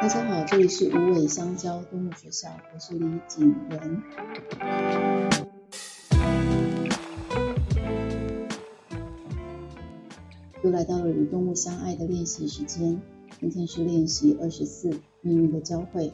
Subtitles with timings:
[0.00, 4.00] 大家好，这里是无尾香蕉动物学校，我是李景仁。
[10.62, 13.02] 又来到了与动物相爱的练习时间，
[13.40, 14.88] 今天是练习二十四，
[15.20, 16.12] 命运的交汇。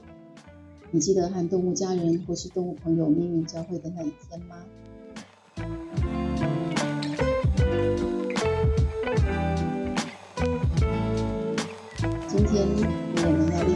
[0.90, 4.64] 你记得和动物家人或是动物朋友命运交汇的那一天吗？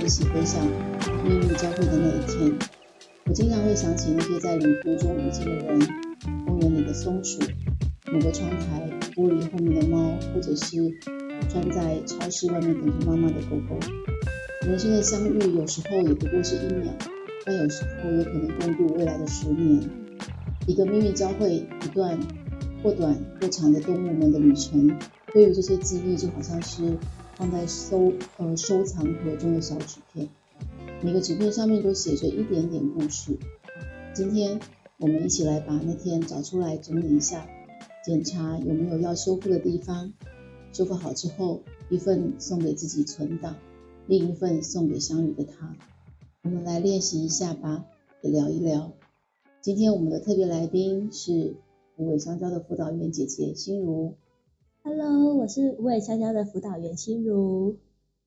[0.08, 0.66] 一起分享
[1.22, 2.58] 命运交汇的那一天。
[3.26, 5.78] 我经常会想起那些在旅途中遇见的人，
[6.46, 7.38] 公园里的松鼠，
[8.10, 10.78] 某个窗台玻璃后面的猫，或者是
[11.50, 13.78] 站在超市外面等着妈妈的狗狗。
[14.62, 16.90] 人生的相遇有时候也不过是一秒，
[17.44, 19.90] 但有时候有可能共度未来的十年。
[20.66, 22.18] 一个命运交汇，一段
[22.82, 24.90] 或短或长的动物们的旅程，
[25.34, 26.96] 对于这些记忆就好像是。
[27.38, 30.28] 放在收呃收藏盒中的小纸片，
[31.00, 33.38] 每个纸片上面都写着一点点故事。
[34.12, 34.58] 今天
[34.98, 37.46] 我们一起来把那天找出来整理一下，
[38.04, 40.12] 检查有没有要修复的地方。
[40.72, 43.54] 修复好之后，一份送给自己存档，
[44.08, 45.76] 另一份送给相遇的他。
[46.42, 47.84] 我们来练习一下吧，
[48.20, 48.90] 也聊一聊。
[49.60, 51.54] 今天我们的特别来宾是
[51.94, 54.16] 无尾香蕉的辅导员姐姐心如。
[54.90, 57.76] Hello，我是无尾香蕉的辅导员心如。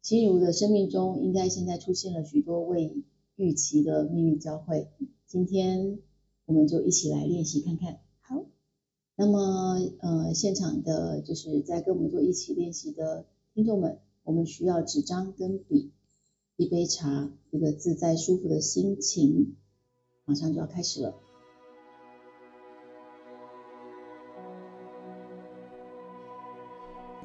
[0.03, 3.03] 心如的生命中应该现在出现了许多未
[3.35, 4.87] 预期的命运交汇，
[5.25, 5.97] 今天
[6.45, 7.97] 我们就一起来练习看看。
[8.19, 8.45] 好，
[9.15, 15.89] 那么呃，现场的就是在跟我们做一起练习的听众们，我们需要纸张跟笔，
[16.57, 19.55] 一杯茶，一个自在舒服的心情，
[20.25, 21.15] 马上就要开始了。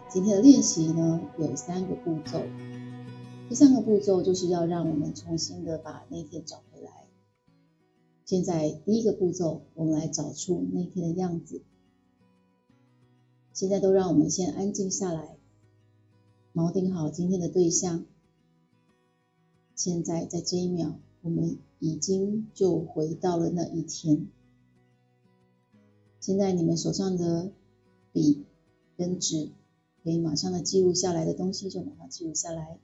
[0.09, 2.41] 今天的练习呢，有三个步骤，
[3.49, 7.09] 第三个步骤就是要让我们重新的把那天找回来。
[8.25, 11.61] 现在第一个步骤，我们来找出那天的样子。
[13.53, 15.37] 现在都让我们先安静下来，
[16.55, 18.05] 锚定好今天的对象。
[19.75, 24.29] 现在在这一秒，我们已经就回到了那一天。
[26.21, 27.51] 现在你们手上的
[28.13, 28.45] 笔
[28.97, 29.51] 跟纸。
[30.07, 32.79] 可以马上的记录下来的东西就把它记录下来。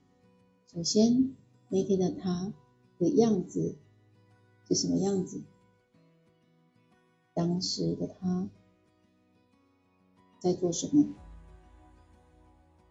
[0.67, 1.37] 首先，
[1.69, 2.53] 那天的他
[2.99, 3.77] 的样子
[4.67, 5.41] 是什么样子？
[7.33, 8.51] 当时的他
[10.41, 11.15] 在做什么？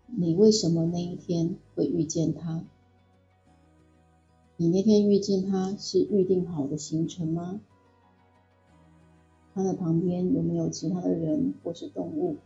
[0.05, 2.63] 你为什么那一天会遇见他？
[4.55, 7.59] 你那天遇见他是预定好的行程吗？
[9.53, 12.37] 他的旁边有没有其他的人或是动物？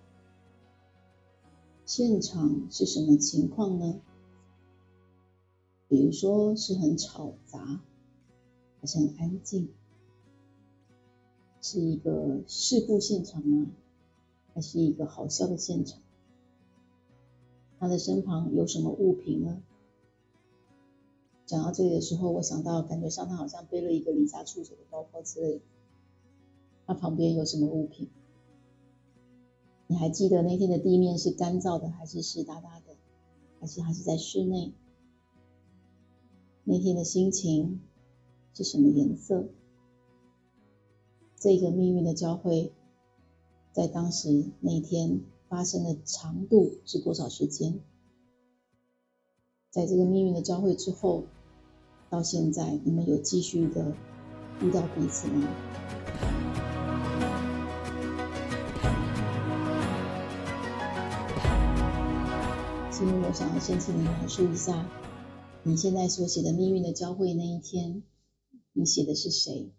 [1.86, 4.02] 现场是什么情况呢？
[5.88, 7.80] 比如说是很吵杂，
[8.82, 9.70] 还是很安静？
[11.62, 13.68] 是一个事故现场吗？
[14.56, 16.02] 还是一个好笑的现场？
[17.80, 19.62] 他的身旁有什么物品呢？
[21.46, 25.62] 讲到这里的时候，我想到感觉上他好像背了一个离家出走的包包之类的。
[26.88, 28.10] 他旁边有什么物品？
[29.88, 32.96] 你还记得那天的地面是干燥的，还是湿哒哒的，
[33.60, 34.74] 还是还是在室内？
[36.64, 37.82] 那天的心情
[38.56, 39.46] 是什么颜色？
[41.38, 42.74] 这个命运的交汇，
[43.74, 47.80] 在当时那一天发生的长度是多少时间？
[49.70, 51.26] 在这个命运的交汇之后，
[52.10, 53.94] 到现在你们有继续的
[54.62, 56.45] 遇到彼此吗？
[62.98, 64.90] 今天我想要先请你描述一下
[65.64, 68.04] 你现在所写的命运的交汇那一天，
[68.72, 69.74] 你写的是谁？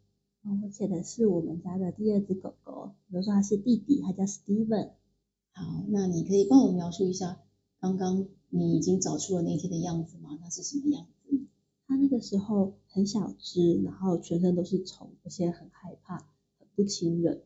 [0.44, 4.90] 我写的是我们家的第二只狗狗，比如说它是弟弟，它叫 Steven。
[5.52, 7.40] 好，那你可以帮我描述一下
[7.80, 10.38] 刚刚你已经找出了那一天的样子吗？
[10.42, 11.40] 那是什么样子？
[11.86, 16.18] 它那个时候很小只，然后全身都是虫，而且很害怕，
[16.58, 17.42] 很不亲人。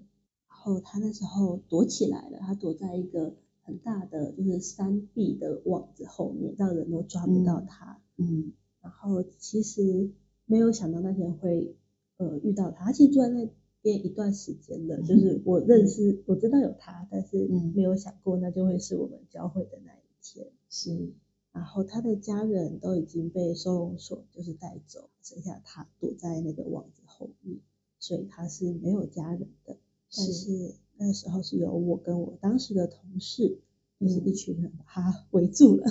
[0.49, 3.37] 然后他那时候躲起来了，他躲在一个。
[3.71, 8.03] 很大的就是山壁的网子后面，让人都抓不到他。
[8.17, 10.11] 嗯，嗯，然后其实
[10.45, 11.77] 没有想到那天会
[12.17, 13.49] 呃遇到他，他其实住在那
[13.81, 17.47] 边一段时间了，嗯、就是 我认识、嗯、我知道有他，但是
[17.77, 20.49] 没有想过那就会是我们交汇的那一天。
[20.69, 21.13] 是，
[21.53, 27.61] 然后他的家人都已经被收容所就是带走，剩下他躲在那个网子后面，
[28.01, 29.79] 所以他是没有家人的，
[30.17, 30.75] 但是。
[31.03, 33.59] 那时候是由我跟我当时的同事，
[33.99, 35.85] 就是一群人把他 围住了。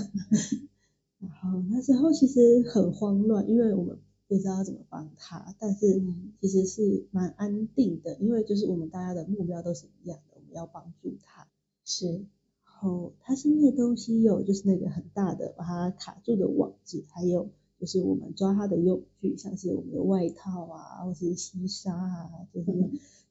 [1.20, 3.98] 然后那时候其实很慌乱，因为我们
[4.28, 6.02] 不知道怎么帮他，但是
[6.40, 11.48] 其实是蛮安定的，因为就是我们大家的目标都是一样的，我们要帮助他。
[11.84, 12.26] 是，然
[12.66, 22.72] 后他身边的东西有就是那个很大的把他卡住的网子，还有就是我们抓他的用具，像是我们的外套啊，或是西沙啊，就是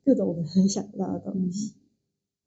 [0.08, 1.74] 各种我们很想到的东西。
[1.74, 1.80] 嗯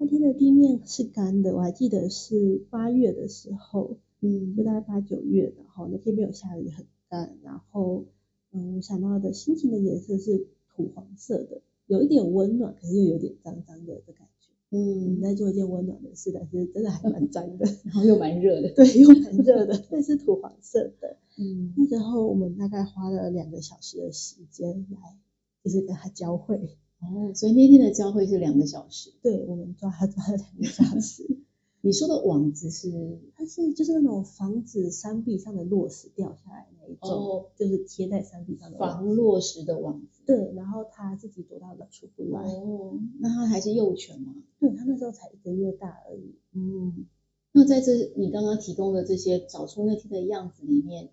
[0.03, 8.05] 那天的地面是干的，我还记得是八月的时候，嗯，就大概八九月，然后那天没有下雨，很干，然后，
[8.51, 25.19] 嗯，我想到的心情的颜色是土黄色的，有一点温暖，可是又有点脏脏的的感觉，嗯，我们在做一件温暖的事，但是真的还蛮脏的， 然后又蛮热的，对，又蛮热的，但是土黄色的，嗯，那时候我们大概花了两个小时的时间来，
[25.63, 26.75] 就是跟他交汇。
[27.01, 29.11] 哦，所以那天的交会是两个小时。
[29.21, 31.25] 对，我们抓他抓了两个小时。
[31.83, 33.19] 你说的网子是？
[33.35, 40.21] 它是就是那种防止山壁上的落石掉下来那一种，哦、就是贴在山壁上的防落石的网子。
[40.27, 42.43] 对，然后他自己躲到了出不来。
[42.43, 44.35] 哦，那他还是幼犬吗？
[44.59, 46.35] 对，他那时候才一个月大而已。
[46.53, 47.07] 嗯，
[47.51, 51.09] 那在这你刚刚提供的这些找出那天的样子里面，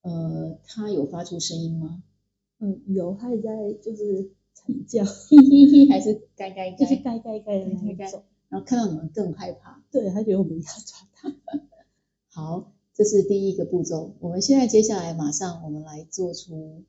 [0.00, 2.02] 呃，他有发出声音吗？
[2.60, 4.30] 嗯，有，他也在就是。
[4.66, 8.22] 比较嘿嘿嘿，还是该该该，就是该该该的那种。
[8.48, 11.34] 然后看到你们更害怕，对，他觉得我们要抓他。
[12.32, 14.14] 好，这是第一个步骤。
[14.20, 16.84] 我们现在接下来马上我们来做出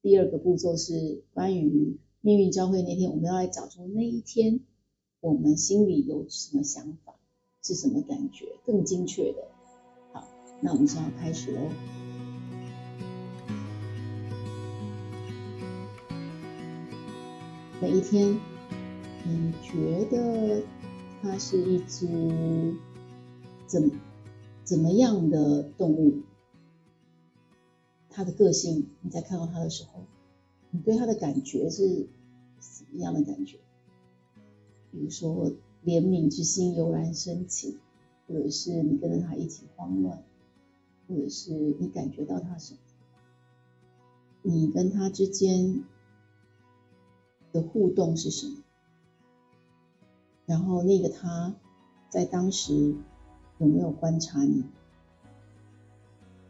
[0.00, 4.60] 第二个步骤，是关于命运交汇那天，我们要来找出那一天
[5.20, 7.14] 我们心里有什么想法，
[7.62, 9.48] 是什么感觉，更精确的。
[10.12, 10.26] 好，
[10.62, 11.60] 那我们现在要开始喽。
[17.82, 18.38] 每一天，
[19.26, 20.62] 你觉得
[21.20, 22.76] 它是一只
[23.66, 23.90] 怎
[24.62, 26.20] 怎么样的动物？
[28.08, 30.04] 它的个性，你在看到它的时候，
[30.70, 32.06] 你对它的感觉是
[32.60, 33.58] 什么样的感觉？
[34.92, 35.50] 比如说，
[35.84, 37.78] 怜悯之心油然升起，
[38.28, 40.22] 或者是你跟着它一起慌乱，
[41.08, 41.50] 或者是
[41.80, 42.78] 你感觉到它什么？
[44.42, 45.82] 你跟它之间。
[47.52, 48.56] 的互动是什么？
[50.46, 51.54] 然后那个他
[52.08, 52.94] 在当时
[53.58, 54.64] 有没有观察你？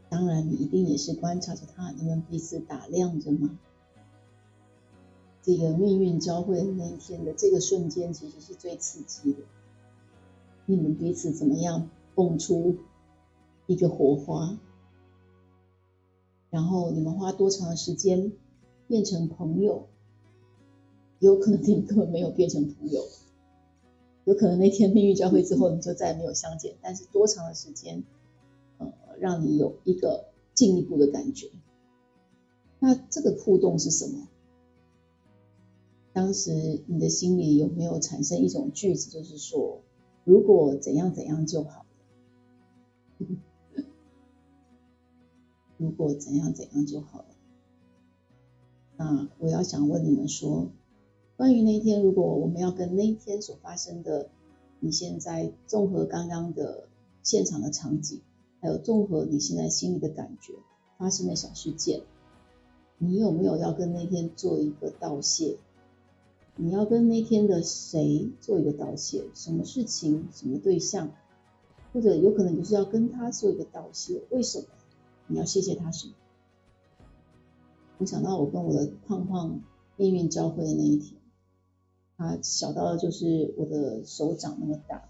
[0.09, 3.59] 当然，你一定也是观察着他，你们彼此打量着吗？
[5.43, 9.41] 这个命运交汇的那一天的这个瞬间，其实是最刺激的。
[10.67, 12.77] 你们彼此怎么样蹦出
[13.67, 14.59] 一个火花？
[16.51, 18.33] 然后你们花多长的时间
[18.87, 19.89] 变成朋友？
[21.23, 23.01] 有可能你根本没有变成朋友，
[24.25, 26.75] 有可能那天命运交汇之后，你就再也没有相见。
[26.83, 28.03] 但是多长的时间，
[28.79, 31.49] 呃，让你有一个进一步的感觉？
[32.81, 34.27] 那这个互动是什么？
[36.13, 39.81] 当时你的心里有没有产生一种句子，就是说，
[40.25, 41.87] 如果怎样怎样就好
[43.21, 43.27] 了，
[45.79, 47.27] 如果怎样怎样就好了。
[48.97, 50.73] 那我要想问你们说。
[51.37, 54.29] 关于那一天，如果我们要跟那一天所发生的，
[54.81, 56.89] 你现在综合刚刚的
[57.23, 58.21] 现场的场景，
[58.61, 60.55] 还有综合你现在心里的感觉
[60.99, 62.03] 发生的小事件，
[62.99, 65.57] 你有没有要跟那天做一个道谢？
[66.55, 69.25] 你要跟那天的谁做一个道谢？
[69.35, 70.29] 什么事情？
[70.33, 71.11] 什么对象？
[71.93, 74.23] 或者有可能就是要跟他做一个道谢？
[74.31, 74.67] 为什么？
[75.29, 76.15] 你要谢谢他什么？
[77.99, 79.61] 我想到我跟我的胖胖
[79.97, 81.22] 命运交汇的那一天。
[82.23, 85.03] 他小到就是我的手掌那么大，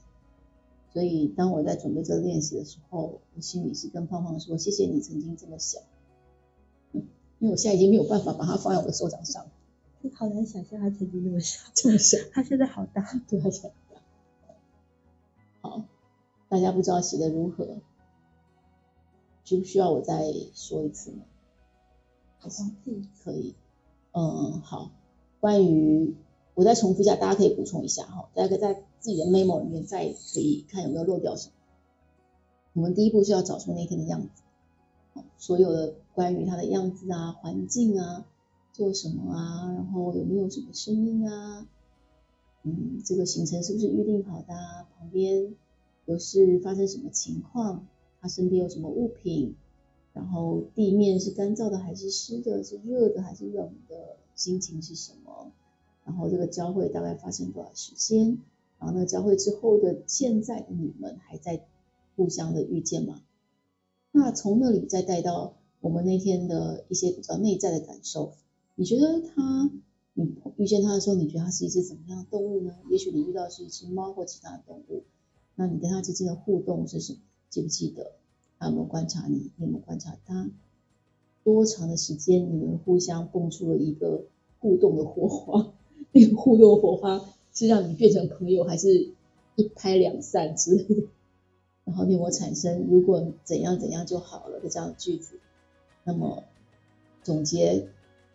[0.93, 5.81] 所以当我在准备这个练习的时候，我心里是跟胖胖说：“谢谢你曾经这么小。”
[6.93, 7.07] 嗯，
[7.39, 9.47] 因为我现在已经没有办法把它放在我的手掌上。
[10.01, 13.75] 你好难想象他曾经那么小， 这么小，他现在好大， 对，他现在好
[15.61, 15.69] 大。
[15.69, 15.85] 好，
[16.49, 17.77] 大家不知道写的如何，
[19.45, 21.23] 需不需要我再说一次呢？
[22.39, 23.55] 好像可以，可以。
[24.13, 24.91] 嗯，好，
[25.41, 26.17] 关于。
[26.55, 31.55] 我再重复一下，大家可以补充一下哈，大家可以在自己的 memo 里面再可以看有没有漏掉什么。
[32.75, 38.27] 我们第一步是要找出那天的样子，所有的关于它的样子啊、环境啊、
[38.73, 41.67] 做什么啊，然后有没有什么声音啊，
[42.63, 44.87] 嗯，这个行程是不是预定好的啊？
[44.99, 45.55] 旁边
[46.05, 47.87] 有是发生什么情况？
[48.21, 49.57] 他身边有什么物品？
[50.13, 52.63] 然后地面是干燥的还是湿的？
[52.63, 54.17] 是热的还是冷的？
[54.35, 55.51] 心情是什么？
[56.05, 58.39] 然后这个交汇大概发生多少时间？
[58.79, 61.65] 然后那个交汇之后的现在的你们还在
[62.17, 63.23] 互相的遇见吗？
[64.11, 68.33] 那从那里再带到我们那天的一些比较内在的感受，
[68.75, 69.71] 你觉得他，
[70.15, 72.75] 你遇见他的时候，你觉得他是一只怎么样的动物呢？
[72.91, 75.05] 也许你遇到是一只猫或其他的动物，
[75.55, 77.21] 那你跟他之间的互动是什么？
[77.49, 78.13] 记不记得？
[78.59, 79.51] 他有没有观察你？
[79.57, 80.51] 你有没有观察他？
[81.45, 84.27] 多长的时间，你们互相蹦出了一个
[84.61, 85.73] 互动的火花？
[86.15, 87.21] 那个互动火花
[87.55, 89.09] 是让你变成朋友，还是
[89.57, 91.05] 一拍两散之类的？
[91.85, 95.41] 然后令我产生如果怎样怎样就好了的这样的句子。
[96.05, 96.45] 那么
[97.23, 97.89] 总结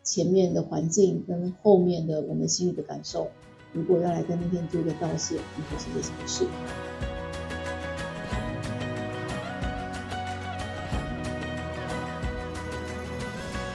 [0.03, 3.29] 前面的环境跟后面的我们心里的感受，
[3.73, 6.45] 如果要来跟那天做一个道谢，你会是一个什么事？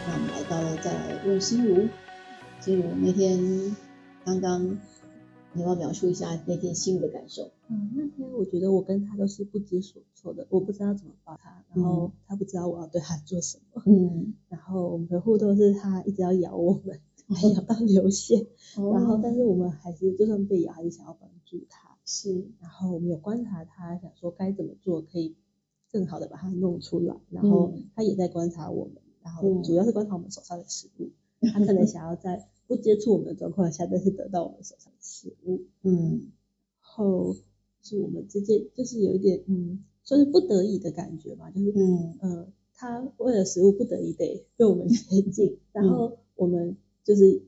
[0.07, 1.89] 那我们来到了，再来问心如，
[2.61, 3.77] 心如那天
[4.25, 4.79] 刚刚。
[5.55, 7.51] 你要描述一下那天心里的感受？
[7.69, 13.83] 嗯，那天我觉得我跟他都是不知所措的，我不知道怎么抱他，然后他不知道我要对他做什么。
[13.85, 16.99] 嗯， 然后我们的互动是他一直要咬我们，
[17.29, 18.47] 还咬到流血，
[18.79, 21.99] 哦、然后但是我们还是就算被咬，还是想要帮助他。
[22.07, 25.37] 是，然后我们有观察他，想说该怎么做可以
[25.93, 31.11] 更好的把它弄出来，然后他也在观察我们，然后主要是观察我们手上的食物，
[31.41, 32.49] 嗯、他可能想要在。
[32.75, 36.33] 不接触我们的状况下，但是得到我们手上的食物，嗯，
[36.81, 37.37] 然后
[37.83, 42.17] 是我们之间就是有一点，嗯，算是不得已的感觉吧，就是，嗯。
[42.21, 47.43] 呃，他为了食物不得已得被我们 接近，然后我们就是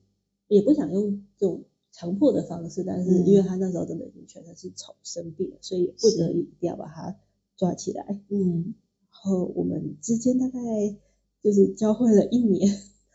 [0.49, 7.17] 也不想用这种强迫的方式，但是因为他那时候真的已经全身是虫生病了，所以不得已一定要把他
[7.57, 8.75] 抓起来，嗯，
[9.11, 10.59] 然后我们之间大概
[11.43, 12.71] 就是交汇了一年。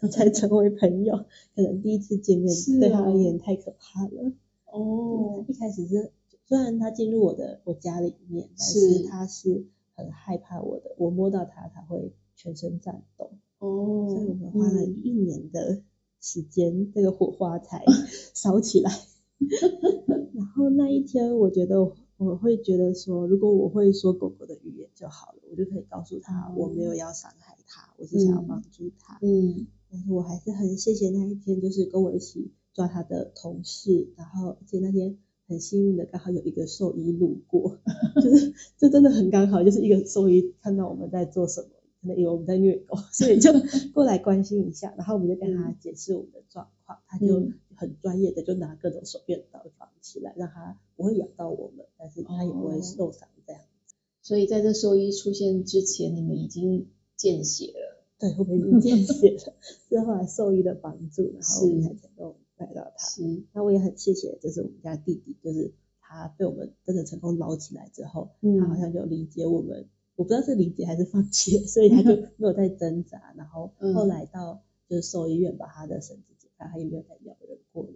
[0.08, 1.26] 才成为朋友，
[1.56, 4.32] 可能第一次见面对他而言太可怕了。
[4.66, 6.12] 哦，一开始是
[6.46, 9.66] 虽然他进入我的我家里面，但是他是
[9.96, 13.32] 很害怕我的，我摸到他他会全身颤抖。
[13.58, 15.82] 哦，所以我们花了一年的
[16.22, 17.84] 时间，这个火花才
[18.34, 18.92] 烧起来。
[20.34, 29.20] 然后那一天，我觉得我会觉得说，如果我会说狗狗的语言就好了，我就可以告诉他我没有要伤害他，我是想要帮助他。
[29.22, 29.68] 嗯。
[29.92, 35.18] 但是我还是很谢谢那一天，就是跟我一起抓他的同事，然后而且那天
[35.48, 37.80] 很幸运的刚好有一个兽医路过，
[38.22, 41.70] 就是就真的很刚好，就是一个兽医看到我们在做什么，
[42.02, 43.52] 可能以为我们在虐狗，所以就
[43.94, 53.96] 过来关心一下，然后我们就跟他解释我们的状况，他就很专业的就拿各种手电刀绑起来，让他不会咬到我们，但是他也不会受伤这样子。
[54.22, 57.99] 所以在这兽医出现之前，你们已经见血了。
[58.20, 59.54] 对，我们已经见血了，
[59.90, 63.08] 是后来兽医的帮助，然后我们才成功带到他。
[63.08, 65.72] 是，那我也很谢谢，就是我们家弟弟，就是
[66.02, 73.34] 他被我们真的成功捞起来之后，嗯、他好像就理解我们，我不知道是理解还是放弃， 所以他就 没有再挣扎。
[73.38, 77.94] 然后后来到就是兽医院把他的绳子解开，他也没有再咬人过了。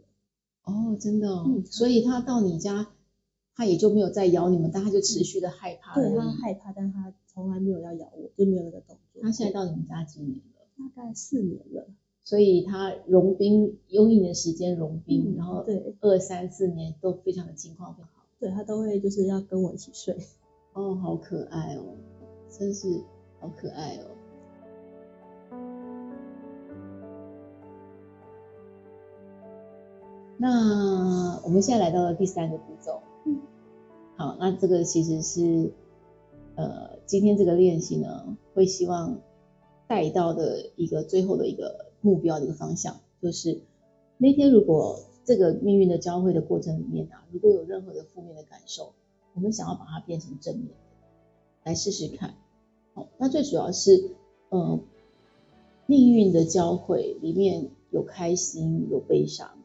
[0.64, 2.88] 哦，真的哦，嗯、所以他到你家，
[3.56, 5.96] 他也就没有再咬你们，但他就持续的害怕。
[5.96, 9.03] 对，他害怕，但他从来没有要咬我，就没有那个动作。
[9.24, 10.68] 他现在到你们家几年了？
[10.78, 11.88] 大概四年了。
[12.26, 18.26] 所以他融冰用一年时间融冰，嗯、然后对二三四年都非常的情况很好。
[18.38, 20.18] 对，他都会就是要跟我一起睡。
[20.74, 21.96] 哦，好可爱哦，
[22.50, 23.02] 真是
[23.40, 24.10] 好可爱哦。
[30.36, 33.02] 那我们现在来到了第三个步骤。
[33.26, 33.40] 嗯。
[34.18, 35.72] 好，那这个其实是。
[36.56, 39.22] 呃，今天这个练习呢，会希望
[39.88, 43.62] 带到的一个最后的一个目标的一个方向，就是
[44.18, 48.94] 那天如果这个命运的交汇的过程里面啊，如果有任何的负面的感受，
[49.34, 50.70] 我们想要把它变成正面，
[51.64, 52.36] 来试试看。
[52.94, 54.12] 好，那最主要是，
[54.50, 54.80] 呃，
[55.88, 59.58] 命运的交汇里面有开心，有悲伤，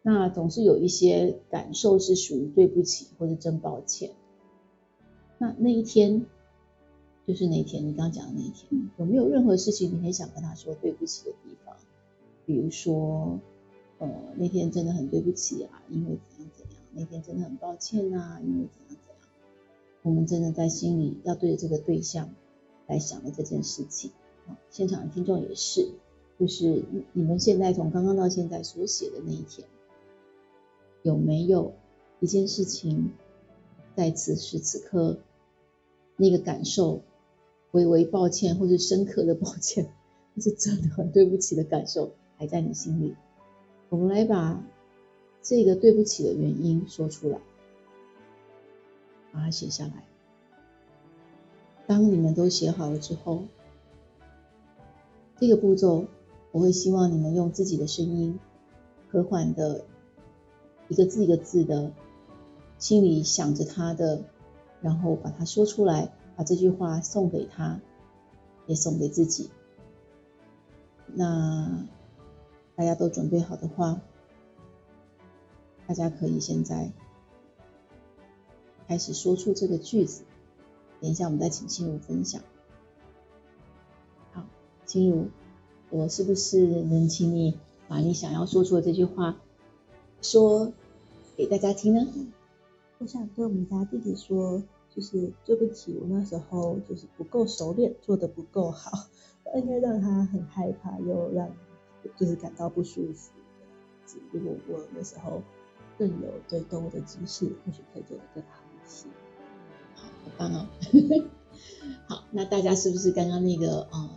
[0.00, 4.12] 那总是有一些感受是属于对不起或者真抱歉。
[5.40, 6.26] 那那一天，
[7.26, 11.74] 就是那一天，你刚刚讲的那一天，有没有任何事情你很想跟他说对不起的地方？
[12.44, 13.40] 比如说，
[14.00, 14.06] 呃，
[14.36, 19.30] 那天真的很对不起啊，因为怎样怎样，那天真的很抱歉啊，因为怎样怎样。
[20.02, 22.34] 我们真的在心里要对着这个对象
[22.86, 24.10] 来想的这件事情。
[24.68, 25.88] 现场的听众也是，
[26.38, 29.66] 就是你们现在从刚刚到现在所写的那一天，
[31.02, 31.72] 有没有
[32.20, 33.12] 一件事情
[33.96, 35.16] 在此时此刻？
[36.20, 37.00] 那个感受，
[37.70, 39.86] 微微抱歉，或是深刻的抱歉，
[40.36, 43.16] 或 是真的很对不起的感受，还在你心里。
[43.88, 44.62] 我们来把
[45.40, 47.38] 这个对不起的原因说出来，
[49.32, 50.04] 把它写下来。
[51.86, 53.44] 当你们都写好了之后，
[55.38, 56.04] 这个步骤
[56.52, 58.38] 我会希望你们用自己的声音，
[59.08, 59.86] 和缓的
[60.88, 61.90] 一个字一个字的，
[62.78, 64.22] 心里想着他的，
[64.82, 67.80] 然后把它说出来，把这句话送给他，
[68.66, 69.50] 也送给自己。
[71.06, 71.86] 那
[72.76, 74.00] 大家都准备好的话，
[75.86, 76.92] 大家可以现在
[78.86, 80.22] 开始说出这个句子。
[81.00, 82.42] 等一下，我们再请心如分享。
[84.32, 84.44] 好，
[84.86, 85.28] 心如，
[85.90, 87.58] 我是不是能请你
[87.88, 89.36] 把你想要说出的这句话
[90.22, 90.72] 说
[91.36, 92.06] 给大家听呢？
[93.00, 94.62] 我想对我们家弟弟说，
[94.94, 98.90] 就是对不起，我那时候就是不够熟练，做得不够好，
[99.56, 101.50] 应该让他很害怕，又让
[102.14, 103.32] 就是感到不舒服。
[104.32, 105.40] 如果我那时候
[105.98, 109.08] 更有对动物的知识，或许可以做得更好一些。
[109.96, 110.66] 好棒哦！
[112.06, 114.10] 好，那大家是不是刚刚那个呃，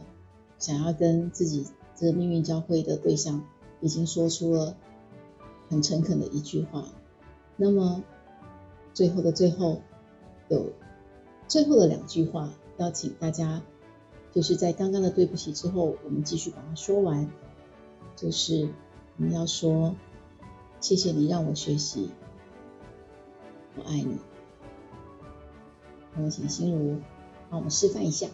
[0.59, 3.45] 想要跟自己这个命运交汇的对象，
[3.79, 4.75] 已经说出了
[5.69, 6.83] 很诚恳的一句话？
[7.55, 8.03] 那么
[8.93, 9.81] 最后的最后，
[10.50, 10.71] 有
[11.47, 13.62] 最后的两句话，邀请大家，
[14.31, 17.29] 就是在刚刚的对不起之后，我们继续把它说完。
[18.15, 18.69] 就是
[19.17, 19.95] 我们要说，
[20.79, 22.12] 谢谢你让我学习，
[23.75, 24.17] 我爱你。
[26.15, 27.00] 我们请心如
[27.50, 28.27] 帮我们示范一下。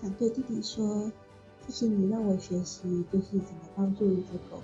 [0.00, 1.10] 想对弟弟说，
[1.66, 4.62] 谢谢你让我学习，就是怎么帮助一只狗，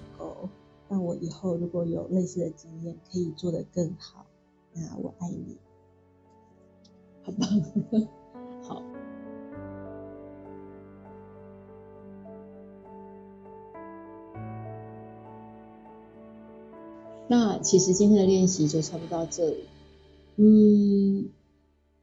[0.89, 4.27] 让我以后如果有类似的经验，可以做得更好。
[4.73, 5.57] 那我爱你，
[7.23, 8.09] 好棒，
[8.63, 8.83] 好。
[17.29, 19.65] 那其实今天的练习就差不多到这里。
[20.37, 21.31] 嗯，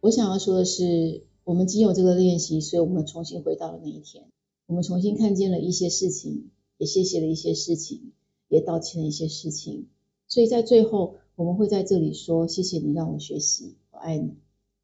[0.02, 4.26] 我想要说的是，我们仅有这个练习，所以我们重新回到了那一天，
[4.66, 8.12] 我们重新看见了一些事情，也谢谢了一些事情，
[8.54, 9.88] 也道歉了一些事情。
[10.28, 14.36] 所以在最后，我们会在这里说：谢谢你让我学习，我爱你。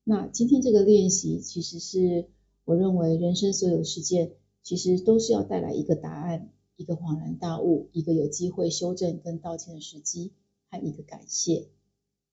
[0.04, 2.26] 那今天这个练习，其实是
[2.66, 10.34] 我认为人生所有事件，其实都是要带来一个答案，一个恍然大悟，一个有机会修正跟道歉的时机，
[10.70, 11.68] 和一个感谢。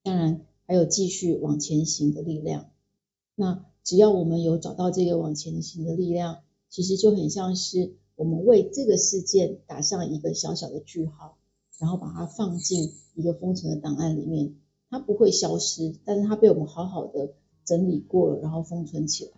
[0.03, 0.47] 当然。
[0.69, 2.73] 还有继续往前行的力量。
[3.37, 11.37] 那只要我们有找到这个往前行的力量，其实就很像是我们为这个事件打上一个小小的句号，
[11.79, 14.55] 然后把它放进一个封存的档案里面。
[14.89, 19.31] 它不会消失，但是它被我们好好的整理过了，然后封存起来。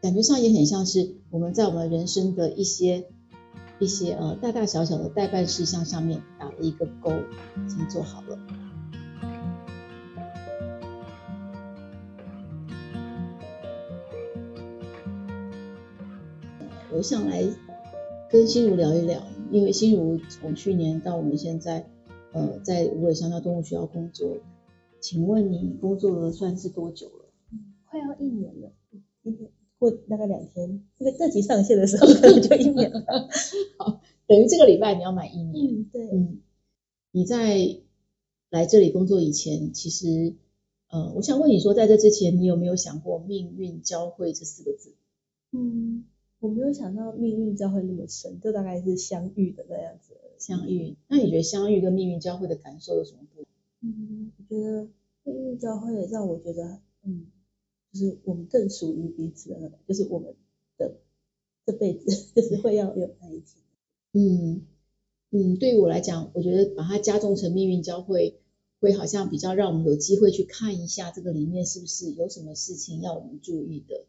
[0.00, 3.08] 感觉上也很像是我们在我们人生的一些
[3.80, 8.38] 一些呃大大小小的待办事项上面打了一个勾，已经做好了。
[16.92, 17.44] 我想来
[18.28, 21.88] 跟心如聊一聊，因为心如从去年到我们现在，
[22.32, 24.36] 呃，在无尾香蕉动物学校工作。
[25.00, 27.24] 请问你工作了算是多久了？
[27.52, 28.72] 嗯，快要一年了。
[29.22, 33.02] 一天过大概两天，这个这集上线的时候 可能就一年了。
[33.78, 35.82] 好，等于这个礼拜你要满一年。
[35.82, 36.08] 嗯，对。
[36.10, 36.40] 嗯，
[37.12, 37.78] 你在
[38.50, 40.34] 来这里工作以前，其实，
[40.88, 44.94] 呃，我想问你说，在这之前，你有没有想过命运交汇这四个字？
[45.52, 46.04] 嗯。
[46.46, 50.14] 我没有想到命运交汇那么深，就大概是相遇的那样子。
[50.38, 53.50] 相遇，那你觉得相遇跟命运交汇的感受有什么不同？
[53.80, 54.88] 嗯，我觉得
[55.24, 57.26] 命运交汇让我觉得，嗯，
[57.90, 60.36] 就是我们更属于彼此的就是我们
[60.76, 60.94] 的
[61.64, 62.06] 这辈子
[62.36, 63.64] 就是会要有那一天。
[64.12, 64.66] 嗯
[65.30, 68.38] 嗯，对于我来讲，我觉得把它加重成命运交汇，
[68.78, 74.04] 会好像比较让我们有机会去看一下这个里面是不是有什么事情要我们注意的，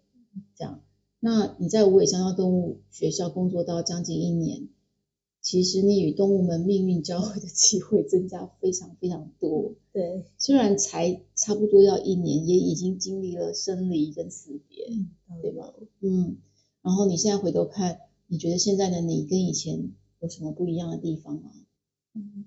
[0.56, 0.84] 这样。
[1.20, 4.68] 那你在无尾香蕉动物学校工作到将近一年，
[5.42, 9.74] 其实你与动物们命运交汇的机会增加非常非常多。
[9.92, 15.10] 对，虽然才差不多要一年，也已经经历了生离跟死别，嗯、
[15.42, 15.74] 对吧？
[16.02, 16.38] 嗯。
[16.84, 21.52] 然后你现在回头看，你觉得现在的你跟以前有什么不一样的地方吗？
[22.14, 22.46] 嗯，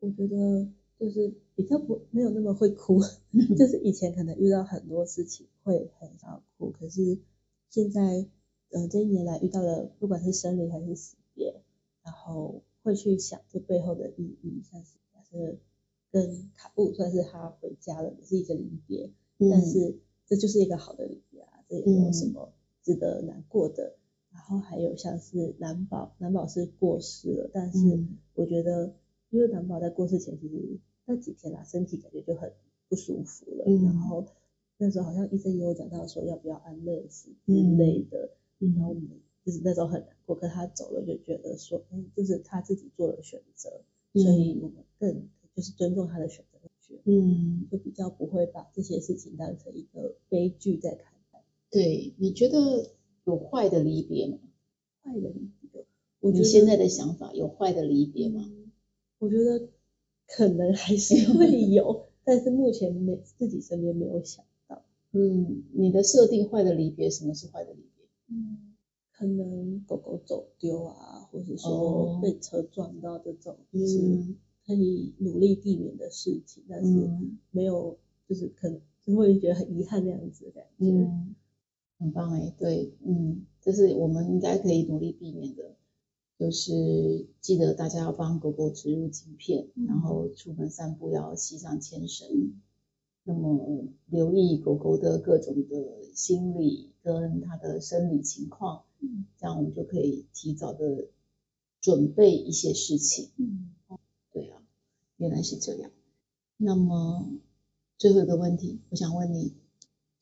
[0.00, 3.00] 我觉得就是比较不没有那么会哭，
[3.56, 7.18] 就是以前可能遇到很多事情会很想哭，可是。
[7.70, 8.26] 现在，
[8.70, 11.62] 呃，这一年来遇到了，不管是生离还是死别，
[12.02, 15.56] 然后会去想这背后的意义，像是假设
[16.10, 22.52] 跟卡布算是他回家了，也是一个离别，嗯、但是这就是一个好的离别啊，这也没有什么
[22.82, 23.94] 值得难过的。
[24.32, 28.04] 嗯、然后还有像是南宝，南宝是过世了，但是
[28.34, 28.92] 我觉得，
[29.30, 32.52] 因为南宝在过世前其实那几天啦，身体感觉就很
[32.88, 34.26] 不舒服了，嗯、然后。
[34.80, 39.08] 那时候好像医生也有讲到说要不要安乐死之类的，嗯、然后我们
[39.44, 43.82] 就是那时候很难过，可他走了就觉得说，哎，就是他自己做了选择，
[44.14, 46.58] 嗯、所以我们更就是尊重他的选择。
[47.04, 51.44] 嗯，就比较不会把这些事情当成一个悲剧在看待。
[51.70, 52.90] 对，你觉得
[53.24, 54.40] 有坏的离别吗？
[55.00, 55.86] 坏的离别，
[56.18, 58.44] 我觉得你现在的想法有坏的离别吗？
[59.18, 59.68] 我觉得
[60.26, 64.49] 可能还是会有， 但是目前没自己身边没有想到。
[65.12, 68.06] 嗯，你的设定坏的离别，什么是坏的离别？
[68.28, 68.74] 嗯，
[69.12, 74.36] 可能狗狗走丢啊，或者说被车撞到这种，哦、就是。
[74.66, 77.10] 可以努力避免的事情，但是
[77.50, 80.84] 没有，就是可能就会觉得很遗憾那样子的感觉。
[80.86, 81.34] 嗯，
[81.98, 85.74] 很棒哎，对，嗯，这是我们应该可以努力避免的，
[86.38, 92.52] 就是记得大家要帮狗狗植入晶片，嗯、然后出门散步要系上牵绳，嗯、
[93.24, 101.08] 那么留意狗狗的各种的心理跟它的生理情况，嗯、这样我们就可以提早的
[101.80, 103.30] 准备一些事情。
[103.36, 103.70] 嗯。
[104.32, 104.62] 对啊
[105.16, 105.90] 原来是这样，
[106.56, 107.28] 那么
[107.98, 109.54] 最后一个问题，我想问你，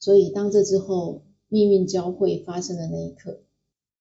[0.01, 3.41] 所以当这之后命运交汇发生的那一刻，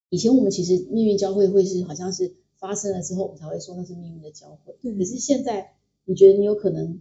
[0.08, 4.76] 以前我们其实命运交汇会是好像是发生了之后，我们才会说那是命运的交汇。
[4.82, 4.92] 对。
[4.94, 7.00] 可是现在，你觉得你有可能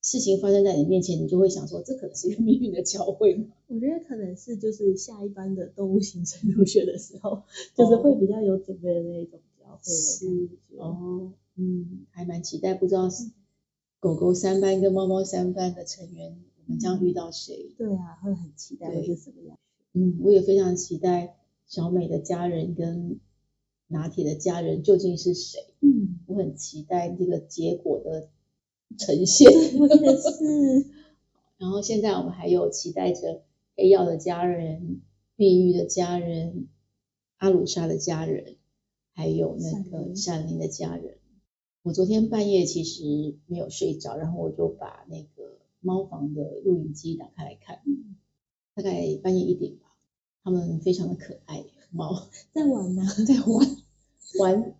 [0.00, 3.46] 事情发生在你面前，你就会想说，这可能是一个 命运的交汇吗？
[3.66, 7.42] 我觉得可能是就是下一班的动物行程入学的时候，
[7.76, 10.76] 就是会比较有准备的那一种交汇的感觉。
[10.78, 11.32] 哦。
[11.60, 13.32] 嗯，还蛮期待，不知道是
[13.98, 17.74] 狗狗三班跟猫猫三班的成员，我们将遇到谁？
[17.76, 19.58] 对啊，会很期待会是什么样？
[19.92, 21.34] 嗯，我也非常期待
[21.66, 23.18] 小美的家人跟
[23.88, 25.58] 拿铁的家人究竟是谁？
[25.80, 28.28] 嗯，我很期待这个结果的
[28.96, 29.50] 呈现。
[29.78, 30.86] 我也是。
[31.58, 33.42] 然后现在我们还有期待着
[33.74, 35.00] 黑曜的家人、
[35.36, 36.68] 碧玉的家人、
[37.38, 38.56] 阿鲁莎的家人，
[39.12, 41.18] 还有那个闪灵的家人。
[41.82, 43.02] 我昨天半夜其实
[43.46, 47.80] 没有睡着，然后我就把那个猫房的录影机打开来看，
[48.74, 49.88] 大概半夜一点吧。
[50.44, 53.02] 他们非常的可爱，猫 在玩吗？
[53.26, 53.76] 在玩
[54.38, 54.74] 玩，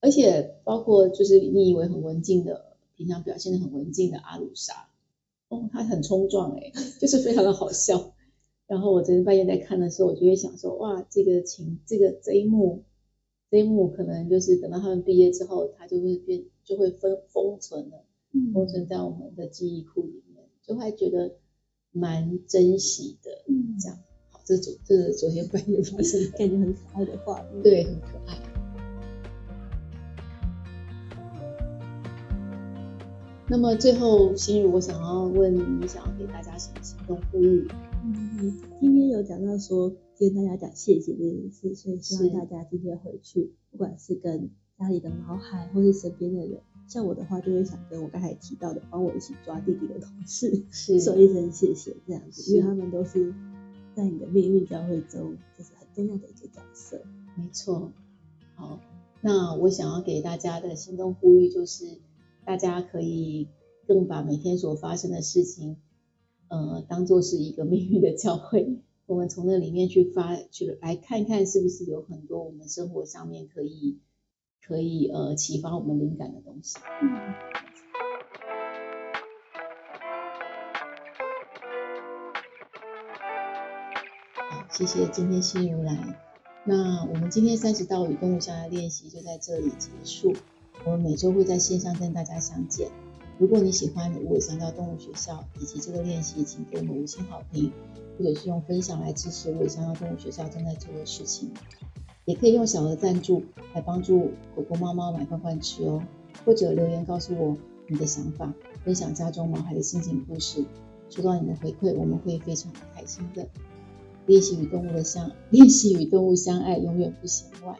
[0.00, 2.71] 而且包括就是你以为很文静的，
[3.02, 4.86] 平常表现得很文静的阿鲁莎，
[5.48, 8.14] 哦，他很冲撞哎， 就是非常的好笑。
[8.68, 12.84] 然后我昨天半夜在看的时候，我就会想说，哇，这个情，这个这一幕。
[13.50, 18.04] 这一幕可能就是等到他们毕业之后，他就会变，就会封封存了，
[18.54, 21.34] 封存在我们的记忆库里面，就会觉得
[21.90, 23.30] 蛮珍惜的。
[23.48, 23.98] 嗯，这样，
[24.30, 28.51] 好，这昨这是昨天半夜发生的， 感觉很可爱的画面，对，很可爱。
[33.52, 37.68] 那么最后，心如，我想要问你，想要给大家什么行动呼吁？
[38.02, 39.94] 嗯，今天有讲到说。
[40.18, 53.34] 跟大家讲谢谢这件事，所以希望大家今天回去，不管是跟家里的毛孩，或是身边的人，像我的话，就会想跟我刚才提到的帮我一起抓弟弟的同事，是说一声谢谢这样子，因为他们都是
[53.96, 57.02] 在你的命运交汇中，就是很重要的一个角色。
[57.36, 57.90] 没错。
[58.54, 58.78] 好，
[59.20, 61.98] 那我想要给大家的行动呼吁就是，
[62.44, 63.48] 大家可以
[63.86, 65.76] 更把每天所发生的事情，
[66.48, 68.78] 呃，当做是一个命运的教会。
[69.06, 73.98] 我们从那里面去发去来看看，是不是有很多我们生活上面可以
[74.64, 76.78] 可以呃启发我们灵感的东西。
[77.02, 77.10] 嗯。
[84.50, 86.20] 好，谢谢今天心如来。
[86.64, 90.32] 那我们今天三十道与动物相爱练习就在这里结束。
[90.84, 92.90] 我们每周会在线上跟大家相见。
[93.38, 97.72] 如果你喜欢无尾香蕉动物学校以及这个练习，请给我们五星好评。
[98.18, 101.50] 或者是用分享来支持无尾香蕉动物学校正在做的事情，
[102.26, 103.42] 也可以用小额赞助
[103.74, 106.02] 来帮助狗狗猫猫买罐罐吃哦。
[106.44, 107.56] 或者留言告诉我
[107.88, 108.52] 你的想法，
[108.84, 110.64] 分享家中毛孩的心情故事，
[111.08, 113.48] 收到你的回馈，我们会非常的开心的。
[114.26, 117.76] 练习与动物的相， 练习与动物相爱，永远不嫌晚。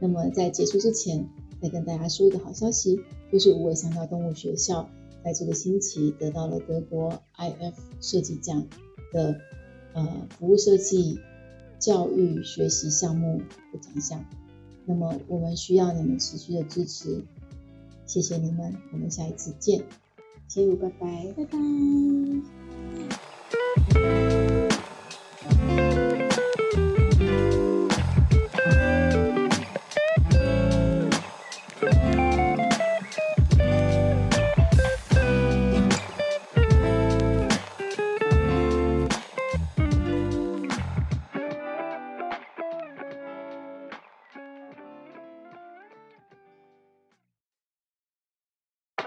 [0.00, 1.28] 那么在结束之前，
[1.60, 3.00] 再跟大家说一个好消息，
[3.32, 4.88] 就是无尾香蕉动物学校
[5.24, 8.66] 在这个星期得到了德国 IF 设计奖
[9.12, 9.40] 的。
[9.94, 11.18] 呃，服务设计、
[11.80, 13.40] 教育学习项目
[13.72, 14.24] 的奖项，
[14.84, 17.24] 那么我们需要你们持续的支持，
[18.06, 19.82] 谢谢你们，我们下一次见，
[20.46, 21.44] 心如，拜拜，拜
[23.94, 24.27] 拜。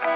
[0.02, 0.08] 大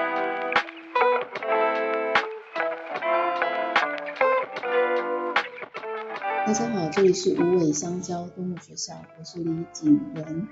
[6.52, 10.48] 家好，这里是无尾香蕉动物学校，我是李景文。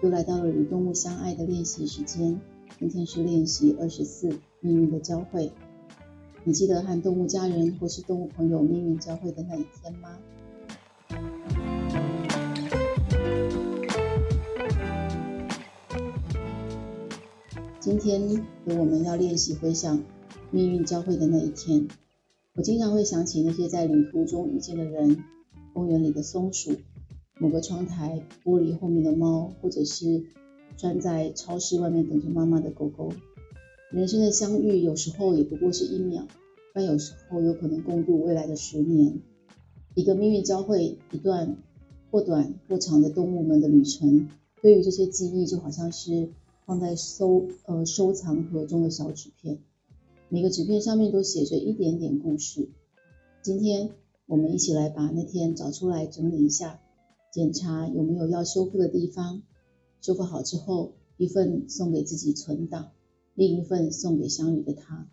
[0.00, 2.40] 又来到了与动物相爱的练习时间，
[2.78, 5.52] 今天是练习二十四命运的交汇。
[6.44, 10.16] 你记得和动物家人或是动物朋友命运交汇的那一天吗？
[17.80, 18.30] 今天
[18.66, 20.04] 由我们要练习回想
[20.50, 21.88] 命运交汇的那一天。
[22.52, 25.24] 我经常会想起那些在旅途中遇见的人，
[25.72, 26.72] 公园里的松鼠，
[27.38, 30.24] 某个窗台玻璃后面的猫，或者是
[30.76, 33.14] 站在超市外面等着妈妈的狗狗。
[33.90, 36.28] 人生的相遇有时候也不过是一秒，
[36.74, 39.20] 但有时候有可能共度未来的十年。
[39.94, 41.56] 一个命运交汇，一段
[42.10, 44.28] 或短或长的动物们的旅程，
[44.60, 46.28] 对于这些记忆就好像是。
[46.66, 49.58] 放在收呃收藏盒中的小纸片，
[50.28, 52.68] 每个纸片上面都写着一点点故事。
[53.42, 53.90] 今天
[54.26, 56.80] 我们一起来把那天找出来整理一下，
[57.32, 59.42] 检查有没有要修复的地方。
[60.00, 62.92] 修复好之后，一份送给自己存档，
[63.34, 65.10] 另一份送给相遇的他。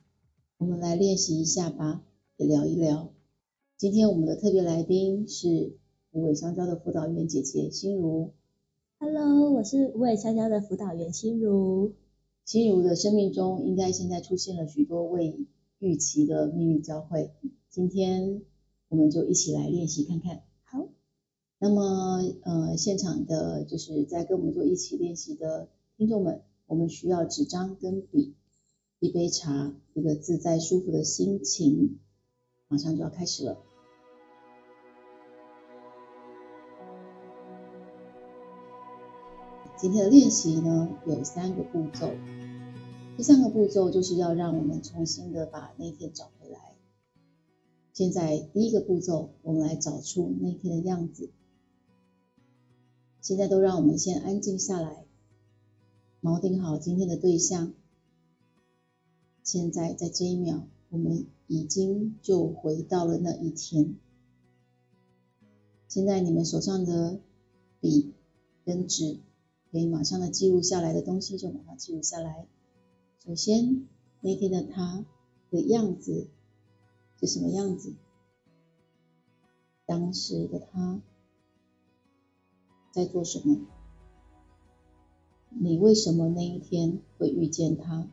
[0.58, 2.04] 我们来练习一下吧，
[2.38, 3.12] 也聊一聊。
[3.78, 5.78] 今天我们的特别来宾是
[6.12, 8.32] 无尾香蕉的辅导员姐姐心如。
[9.00, 11.94] Hello，我是无尾香蕉的辅导员心如。
[12.46, 15.46] 心如的生命中，应该现在出现了许多未
[15.78, 17.30] 预期的命运交汇。
[17.70, 18.42] 今天
[18.90, 20.42] 我们就一起来练习看看。
[20.64, 20.90] 好。
[21.60, 28.34] 那么，呃，现场的就是在跟我们做一起练习的听众们，我们需要纸张跟笔，
[29.00, 32.00] 一杯茶，一个自在舒服的心情。
[32.68, 33.60] 马上就要开始了。
[39.80, 42.12] 今天的练习呢，有三个步骤，
[43.16, 46.74] 第三个步骤就是要让我们重新的把那天找回来。
[47.94, 51.30] 现在第一个步骤，我们来找出那天的样子。
[53.22, 55.06] 现在都让我们先安静下来，
[56.24, 57.72] 锚定好今天的对象。
[59.44, 63.96] 现在在这一秒，我们已经就回到了那一天。
[65.88, 67.20] 现在你们手上的
[67.80, 68.16] 笔
[68.66, 69.20] 跟纸。
[69.72, 72.48] 可以马上的记录下来的东西就把它记录下来。
[73.24, 73.88] 首先，
[74.22, 75.06] 那天的他
[75.52, 76.28] 的样子
[77.20, 77.94] 是什么样子？
[79.86, 81.02] 当时的他
[82.92, 83.58] 在做什么？
[85.50, 88.08] 你为什么那一天会遇见他？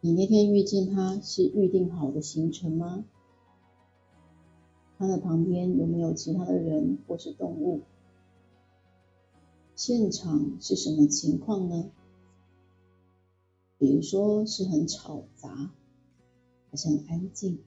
[0.00, 3.04] 你那天遇见他是预定好的行程吗？
[4.96, 7.82] 他的旁边有没有其他的人或是动物？
[9.78, 11.92] 现场是什么情况呢？
[13.78, 15.70] 比如说是很吵杂，
[16.68, 17.60] 还是很安静？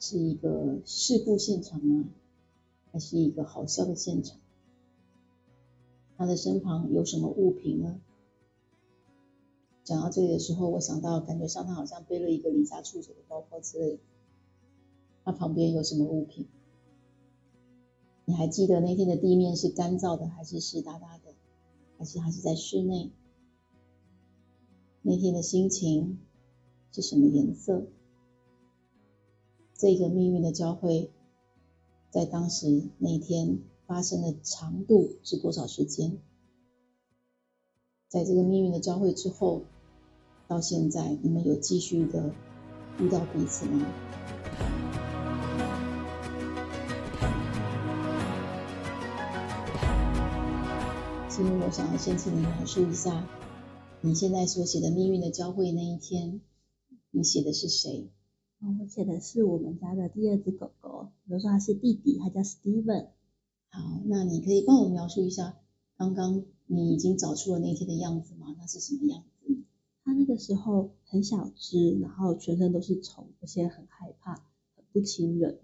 [0.00, 2.08] 是一个事故现场吗？
[2.90, 4.36] 还是一个好笑的现场？
[6.16, 8.00] 他的身旁有什么物品呢？
[9.84, 13.98] 讲到这里的时候，我想到感觉上他好像背了一个离家出走的包包之类的。
[15.24, 16.48] 他旁边有什么物品？
[18.28, 21.32] 你还记得那天的地面是干燥的，还是湿哒哒的，
[21.96, 23.12] 还是还是在室内？
[25.02, 26.18] 那天的心情
[26.90, 27.86] 是什么颜色？
[29.74, 31.12] 这个命运的交汇，
[32.10, 36.18] 在当时那一天发生的长度是多少时间？
[38.08, 39.62] 在这个命运的交汇之后，
[40.48, 42.32] 到现在你们有继续的
[42.98, 43.86] 遇到彼此吗？
[51.36, 53.28] 所以我想要先请你描述一下，
[54.00, 56.40] 你现在所写的命运的交汇那一天，
[57.10, 58.08] 你写的是谁？
[58.58, 63.08] 我写的是我们家的第二只狗狗，比如说它是弟弟，它叫 Steven。
[63.68, 65.58] 好，那你可以帮我描述一下，
[65.98, 68.56] 刚刚你已经找出了那天的样子吗？
[68.58, 69.58] 那是什么样子？
[70.04, 74.36] 它那个时候很小只，然后全身都是虫，而且很害怕，
[74.74, 75.58] 很不亲人。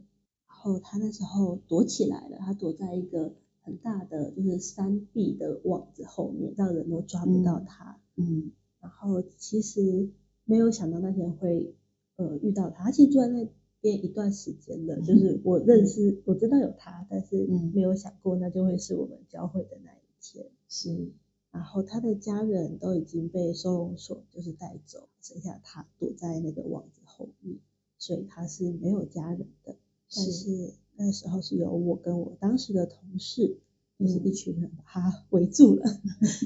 [0.47, 3.33] 然后它那时候躲起来了，它躲在一个。
[3.65, 8.01] 很大的就是山壁的网子后面，让人都抓不到它。
[8.17, 10.11] 嗯，嗯，然后其实
[10.45, 11.75] 没有想到那天会
[12.17, 13.49] 呃遇到他，他其实住在那
[13.81, 20.51] 边一段时间的，嗯、 就是我认识、嗯、我知道有他，但是没有想过那就会是我们交汇的那一天。
[20.69, 21.13] 是，
[21.51, 27.59] 然后他的家人都已经被收容所就是带走，剩下他躲在那个网子后面，
[27.99, 29.77] 所以他是没有家人的，
[30.15, 30.75] 但是。
[30.97, 33.59] 那时候是由我跟我当时的同事，
[33.99, 35.85] 就是一群人把他 围住了，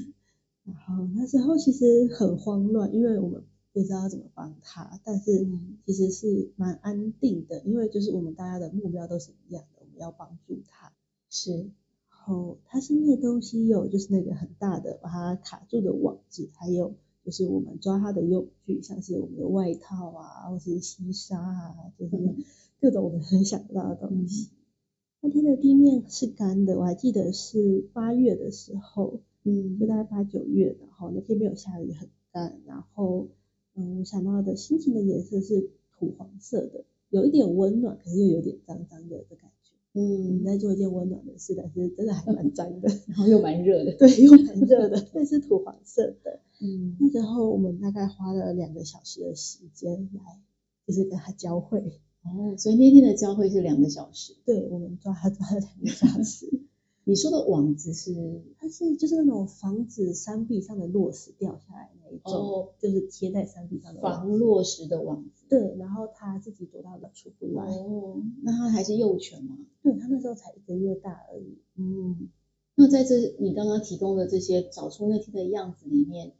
[0.65, 5.47] 然后那时候其实很慌乱，因为我们不知道怎么帮他，但是
[5.85, 10.91] 其实是蛮安定的，因为就是我们大家的目标都是一样的，我们要帮助他。
[11.29, 11.53] 是，
[12.09, 22.11] 然后他身边的东西有就是那个很大的把他卡住的网子，还有就是我们抓他的用具，像是我们的外套啊，或是西沙啊，就是
[22.79, 24.49] 各种我们很想到的东西。
[25.21, 29.21] 那天的地面是干的，我还记得是八月的时候。
[29.49, 33.29] 嗯，就大概八九月，然后那天没有下雨，很干，然后
[33.75, 39.73] 嗯，我想到的心情的颜色是土黄色的，有一点温暖，可是又有点脏脏的的感觉。
[39.93, 43.93] 嗯，在做一件温暖的事，但是真的还蛮脏的， 然后又蛮热的。
[43.97, 46.41] 对，又蛮热的， 这是土黄色的。
[46.59, 50.41] 嗯，那时候我们大概花了两个小时的时间来，
[50.85, 52.01] 就是跟他交汇。
[52.35, 54.35] 哦，所以那天的交会是两个小时。
[54.45, 56.49] 对，我们抓他抓了两个小时。
[57.05, 65.45] 你说的网子是，它是就是那种防止山壁上的落石掉下来那一种，哦、就是贴在山壁上的防落石的网子。
[65.47, 67.63] 对，然后他自己躲到了出不来。
[67.63, 69.57] 哦，那他还是幼犬吗？
[69.81, 71.57] 对，他那时候才一个月大而已。
[71.77, 72.27] 嗯，
[72.75, 76.33] 那在这你刚刚提供的这些找出那天的样子里面，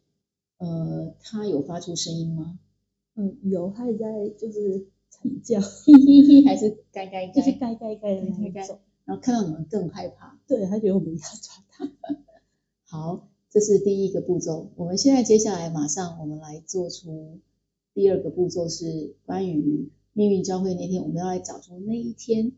[0.57, 2.59] 呃，他有发出声音吗？
[3.15, 4.87] 嗯，有，他也在就是
[5.21, 8.79] 惨叫，嘿嘿嘿，还是该该该，就是该该该的那种。
[9.05, 11.89] 然后看到你们更害怕，对，他觉得我们要抓他。
[12.83, 14.69] 好，这是第一个步骤。
[14.75, 17.39] 我们现在接下来马上我们来做出
[17.93, 22.51] 第二个步骤，是关于命运交汇那天，我们要来找出那一天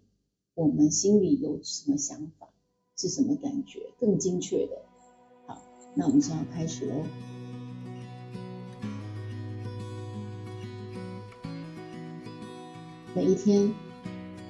[0.56, 2.50] 我们心里有什么想法，
[2.98, 4.82] 是什么感觉，更精确的。
[5.45, 5.62] 好，
[5.93, 7.38] 那我们现在要开始喽。
[13.15, 13.74] 每一天，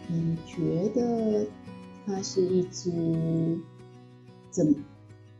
[0.10, 1.48] 你觉得？
[2.06, 3.62] 它是一只
[4.50, 4.76] 怎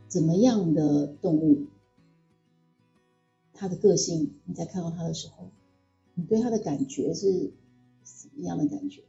[0.08, 1.66] 怎么样的动物？
[3.54, 5.50] 它的个性，你在看到它的时候，
[6.14, 7.52] 你对它的感觉是
[8.04, 9.02] 什么样的感觉？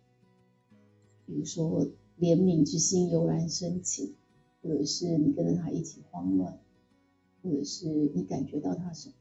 [1.27, 1.87] 比如说
[2.19, 4.15] 怜悯之心油然升起，
[4.63, 6.59] 或者是你跟着它一起慌乱，
[7.43, 9.15] 或者是你感觉到它什么？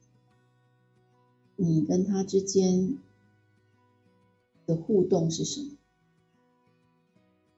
[1.57, 2.97] 你跟它之间
[4.69, 5.77] 的互动是什么？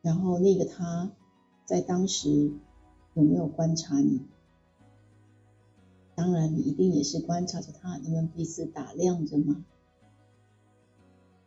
[0.02, 1.12] 然后那个他，
[1.66, 2.54] 在当时
[3.14, 4.22] 有没有观察你？
[6.16, 9.66] 当然，你一定也是观察着他，你们彼此打量着吗？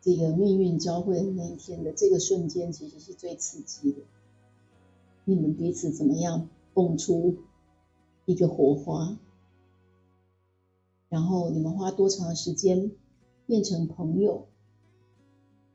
[0.02, 4.02] 这个命运交汇的那一天的这个瞬间，其实是最刺激的。
[5.24, 7.38] 你们彼此怎么样蹦出
[8.26, 9.18] 一个火花？
[11.08, 12.92] 然后你们花多长的时间
[13.46, 14.46] 变成朋友？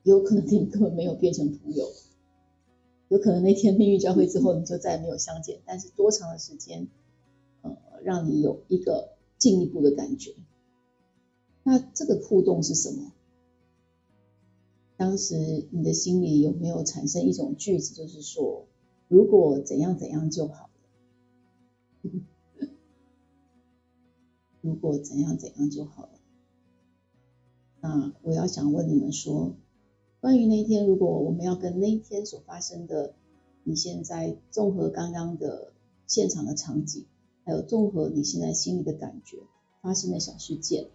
[0.04, 1.88] 有可能你根本没有变成朋友。
[3.10, 5.62] 有可能那天命运交汇之后，你就再也没有相见。
[5.66, 6.88] 但是多长的时间，
[7.64, 10.36] 呃，让你有一个进一步的感觉？
[11.64, 13.12] 那这个互动是什么？
[14.96, 18.68] 当时你的心里有没有产生一种句子，就是说，
[19.08, 20.70] 如果怎样怎样就好
[22.04, 22.10] 了。
[24.62, 26.20] 如果怎样怎样就好了。
[27.82, 29.56] 那我要想问你们说。
[30.22, 33.14] 关于那一天，如果我们要跟那一天所发生的，
[33.64, 35.72] 你现在综合刚刚的
[36.08, 37.06] 现场的场景，
[37.46, 39.38] 还有综合你现在心里的感觉
[39.82, 40.88] 发生的小事件，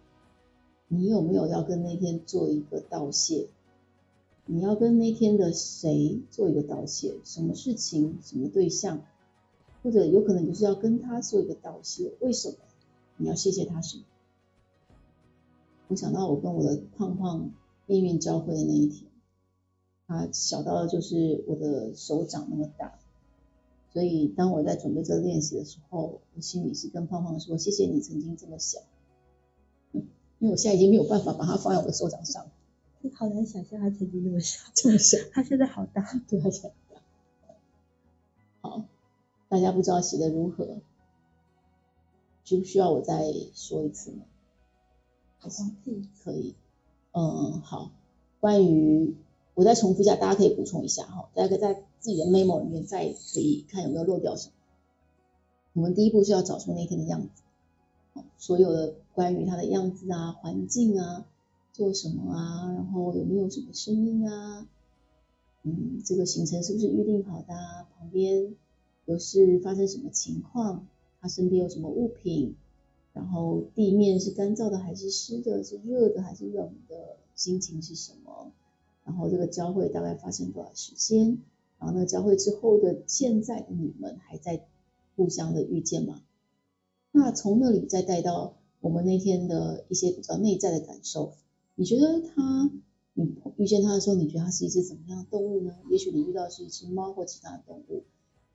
[0.87, 3.47] 你有没有要跟那天做一个道谢？
[4.45, 7.15] 你要跟那天的谁做一个道谢？
[7.23, 8.19] 什么事情？
[8.21, 9.01] 什么对象？
[9.81, 12.13] 或者有可能就是要跟他做一个道谢？
[12.19, 12.57] 为什么？
[13.17, 14.03] 你要谢谢他什么？
[15.87, 17.49] 我想到我跟我的胖胖
[17.87, 19.04] 命运交汇的那一天。
[20.07, 22.99] 他小到了就是我的手掌那么大，
[23.91, 28.81] 所以当我在准备这个练习的时候，我心里是跟胖胖说：“谢谢你曾经这么小。”
[29.93, 30.05] 嗯，
[30.37, 32.45] 因为我现在已经没有办法把它放在我的手掌上。
[33.01, 36.75] 你好难想象他曾经那么小，这么小，他现在好大，对，他现在好
[38.61, 38.69] 大。
[38.69, 38.85] 好，
[39.49, 40.77] 大家不知道写的如何，
[42.43, 44.21] 需不需要我再说一次呢？
[45.39, 45.49] 可
[45.91, 46.53] 以，可以。
[47.11, 47.91] 嗯，好，
[48.39, 49.15] 关于。
[49.55, 54.53] 我再重复一下，大家可以补充一下哈，大家可以在自己的 memo 里面再可以看有没有漏掉什么。
[55.73, 61.25] 我们第一步是要找出那天的样子，所有的关于它的样子啊、环境啊、
[61.73, 64.67] 做什么啊，然后有没有什么声音啊，
[65.63, 67.87] 嗯，这个行程是不是预定好的啊？
[67.97, 68.55] 旁边
[69.05, 70.85] 有是发生什么情况？
[71.21, 72.55] 他身边有什么物品？
[73.13, 75.63] 然后地面是干燥的还是湿的？
[75.63, 77.15] 是热的还是冷的？
[77.35, 78.51] 心情是什么？
[79.05, 81.37] 然后这个交汇大概发生多少时间？
[81.79, 84.65] 然后那个交汇之后的现在的你们还在
[85.15, 86.21] 互相的遇见吗？
[87.11, 91.33] 那从那里再带到我们那天的一些比较内在的感受，
[91.75, 92.69] 你觉得他，
[93.13, 95.75] 你遇见他的时候，你觉得他是一只怎么样的动物呢？
[95.89, 98.03] 也许你遇到是一只猫或其他的动物，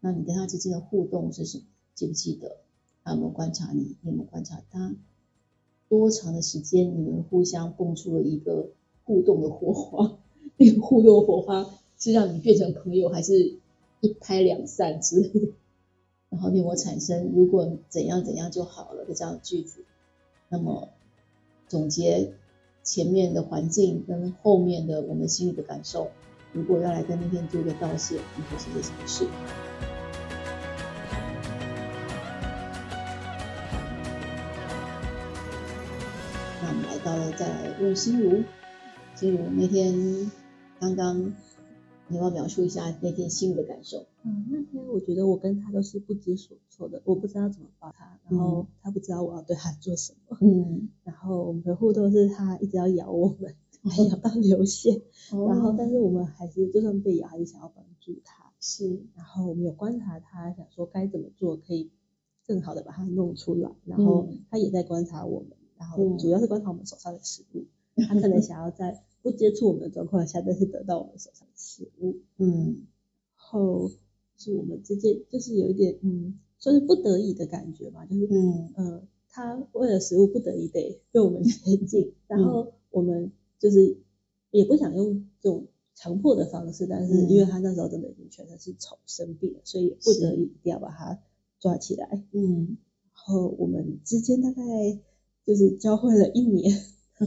[0.01, 1.65] 那你跟他之间的互动是什么？
[1.95, 2.59] 记不记得？
[3.03, 3.97] 他有没有观察你？
[4.03, 4.95] 你有没有观察他？
[5.89, 8.73] 多长的时间你们互相蹦出了一个
[9.05, 10.20] 互动的火花？
[10.81, 11.67] 互动火花
[11.99, 13.59] 是让你变成朋友，还是
[14.01, 15.53] 一拍两散之类的？
[16.29, 19.85] 然后令我产生如果怎样怎样就好了的这样的句子，
[20.49, 20.89] 那么
[21.67, 22.33] 总结
[22.83, 26.11] 前面的环境跟后面的我们心里的感受，
[26.53, 29.27] 如果要来跟那天做一个道谢，你会是些什么事？
[36.63, 38.43] 那我们来到了，再来问心如，
[39.17, 40.31] 心如那天
[40.81, 41.33] 刚刚。
[42.13, 44.05] 你要描述一下那天心里的感受。
[44.25, 50.37] 嗯，那天我觉得我跟他都是不知所措的，我不知道怎么抱他，然后他不知道我要对他做什么。
[50.41, 53.55] 嗯， 然后我们的互动是他一直要咬我们，
[53.89, 58.51] 还咬到流血，哦、然后但是我们还是就算被咬，还是想要帮助他。
[58.59, 61.93] 是，然后我们有观察他，想说该怎么做可以
[62.45, 69.05] 更好的把它弄出来，然后他也在观察我们，然后主要是观察我们手上的食物，嗯、他可能想要在。
[69.23, 72.87] 不接触我们的状况下，但是得到我们手上的食物，嗯，
[73.37, 73.91] 然后
[74.37, 83.99] 是我们之间就是有一点，嗯，算是不得已的感觉吧，就是，嗯，呃，他为了食物不得已得被我们 接近，然后我们就是
[84.51, 91.21] 也不想用这种强迫的方式，但是因为他那时候真的已经全身是虫生病了，所以不得已一定要把他
[91.59, 92.79] 抓起来，嗯，
[93.13, 94.63] 然后我们之间大概
[95.45, 96.73] 就是交汇了一年。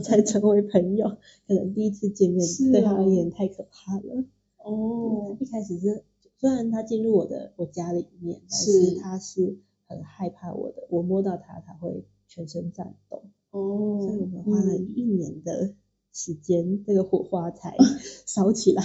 [0.00, 1.08] 才成为朋友，
[1.46, 4.24] 可能第一次见面对他而言太可怕了。
[4.58, 6.04] 哦，一开始是
[6.38, 13.24] 虽然他进入我的我家里面，但是他是很害怕我的，我摸到他他会全身颤抖。
[13.50, 15.74] 哦，所以我们花了一年的
[16.12, 17.76] 时间，这个火花才
[18.26, 18.82] 烧起来。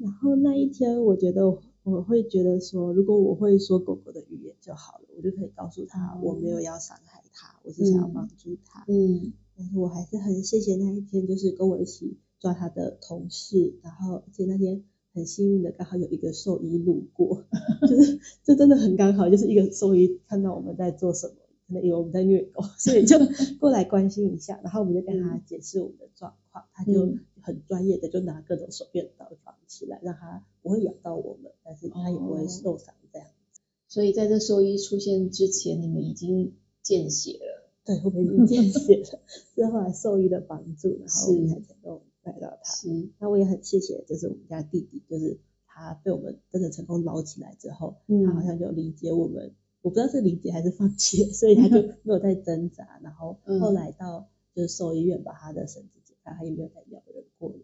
[0.00, 8.84] 然后那一天，我觉得我会觉得说，如果我会说狗狗的语言就好了，我就可以告诉他我没有要伤害他，我是想要帮助他。
[8.88, 9.32] 嗯。
[9.58, 17.44] 但是我还是很谢谢那一天，就是跟我一起抓他的同事，然后而且那天很幸运的刚好有一个兽医路过，
[17.88, 21.34] 就是就真的很刚好，就是一个兽医看到我们在做什么，
[21.66, 23.18] 可能以为我们在虐狗，所以就
[23.58, 33.60] 过来关心一下，然后我们就跟他解释我们的状况，他就很专业的就拿各种手电刀绑起来，让他不会咬到我们，但是他也不会受伤这样子。
[33.88, 37.67] 所以在这兽医出现之前，你们已经见血了。
[37.88, 39.20] 对，我们已经见血了，
[39.54, 42.70] 是后来兽医的帮助，然后我们才成功带到他。
[42.70, 57.56] 是，那我也很谢谢，就是我们家弟弟，就是他被我们真的成功捞起来之后，嗯、他好像就理解我们，我不知道是理解还是放弃，所以他就 没有再挣扎，然后后来到就是兽医院把他的绳子解开，他也没有再咬人过了。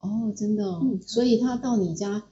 [0.00, 2.24] 哦，真的、哦，嗯、所以他到你家，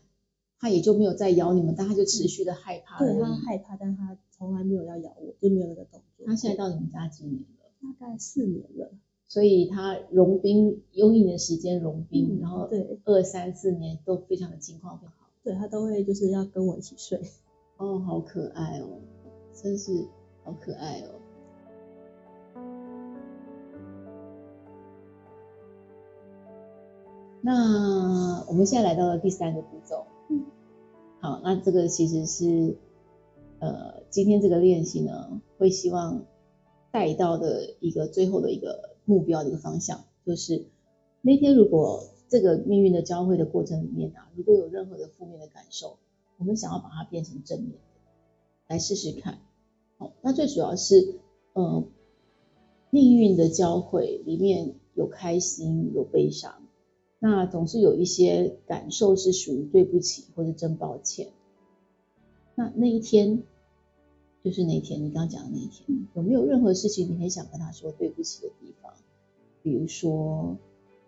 [0.59, 2.99] 他也就没有再咬你们，但他就持续的害怕。
[2.99, 6.10] 对，他害怕，但他从来没有要咬我，就没有那个动作。
[6.27, 7.95] 他现在到你们家几年了？
[7.99, 8.91] 大概四年了。
[9.27, 15.31] 所以他融冰用一年时间融冰，嗯、然后对二三四年都非常的情况很好。
[15.43, 17.21] 对，他都会就是要跟我一起睡。
[17.77, 18.89] 哦，好可爱哦，
[19.55, 20.07] 真是
[20.45, 21.15] 好可爱哦。
[27.41, 30.05] 那我们现在来到了第三个步骤。
[30.29, 30.45] 嗯。
[31.21, 32.77] 好，那这个其实是。
[33.61, 36.25] 呃，今天这个练习呢，会希望
[36.91, 40.65] 带到的一个最后的一个目标的一个方向，就是
[41.21, 45.99] 那天如果这个命运的交汇的过程里面啊，如果有任何的负面的感受，
[46.39, 47.79] 我们想要把它变成正面的，
[48.69, 49.41] 来试试看。
[49.99, 51.17] 好，那最主要是，
[51.53, 51.85] 呃，
[52.89, 56.63] 命运的交汇里面有开心，有悲伤，
[57.19, 61.29] 那总是有一些感受是属于对不起或者真抱歉。
[62.55, 63.43] 那那一天，
[64.43, 68.95] 就是那天，你刚刚讲的那一天，有没有任何事情你很想跟他说对不起的地方？
[69.63, 70.57] 比如说，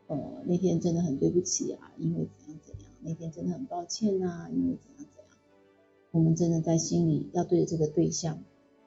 [0.07, 5.39] 呃，那天真的很对不起啊，因为怎样怎样，那天真的很抱歉啊，因为怎样怎样。
[6.11, 8.43] 我们真的在心里要对着这个对象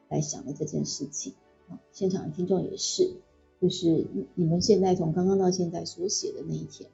[0.10, 1.34] 来想的这件事情。
[1.68, 3.16] 啊，现场的听众也是，
[3.60, 6.88] 就是你们现在从刚刚到现在所写的那一天，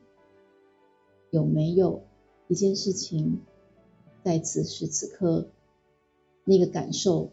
[1.31, 2.01] 有没有
[2.47, 3.41] 一件事情
[4.23, 5.49] 在此时此刻？
[6.43, 7.29] 那个感受，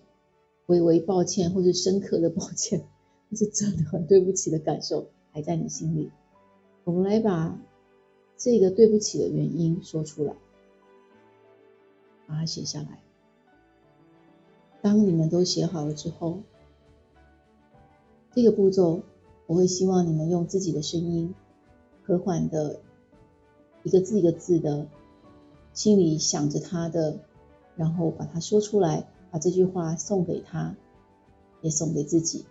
[0.69, 2.85] 微微抱歉，或是深刻的抱歉，
[3.31, 6.11] 或是真的很对不起的感受，还在你心里。
[6.85, 7.59] 我们来把
[8.37, 10.35] 这个对不起的原因说出来，
[12.27, 13.01] 把它写下来。
[14.83, 16.41] 当你们都写好了之后，
[18.35, 19.01] 这个步骤
[19.47, 21.35] 我会希望你们用自己的声音，
[22.03, 22.81] 和缓的
[23.85, 24.87] 一个字一个字的，
[25.73, 27.21] 心里想着他的，
[27.75, 30.77] 然后把它说出来，把这句话送给他，
[31.61, 32.47] 也送给自己。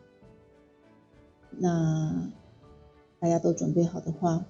[1.51, 2.32] 那
[3.19, 4.45] 大家都准备好的话，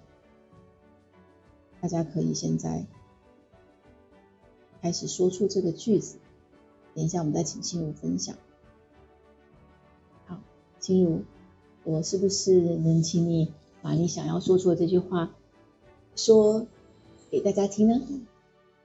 [1.79, 2.85] 大家可以现在
[4.81, 6.17] 开始说出这个句子。
[6.93, 8.35] 等一下，我们再请心如分享。
[10.25, 10.39] 好，
[10.79, 11.21] 心如，
[11.83, 15.31] 我是不是能请你把你想要说出的这句话
[16.15, 16.65] 说
[17.29, 18.01] 给大家听呢？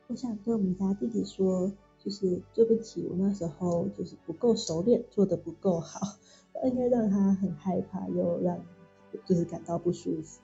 [0.09, 1.73] 我想对我们家弟弟说，
[2.03, 6.01] 就是对不起，我那时候就是不够熟练，做得不够好，
[6.65, 8.59] 应该让他很害怕，又让。
[9.27, 10.41] 就是感到不舒服。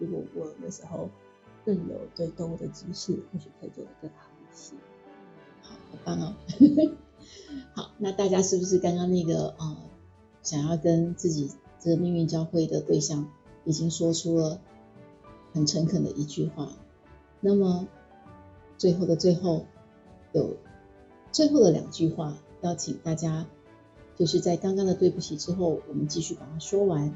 [0.00, 1.08] 如果我那时候
[1.64, 4.74] 更有对动物的知识，或许可以做得更好一些。
[5.62, 6.34] 好，好棒哦！
[7.72, 9.76] 好，那大家是不是刚刚那个呃，
[10.42, 13.30] 想要跟自己这个命运交汇的对象，
[13.64, 14.60] 已经说出了
[15.52, 16.72] 很诚恳的一句话？
[17.40, 17.86] 那么
[18.78, 19.64] 最后的最后，
[20.32, 20.56] 有
[21.32, 23.46] 最后的两句话，要请大家
[24.16, 27.14] 就是在刚刚的对不起之后，我们继续把它说完。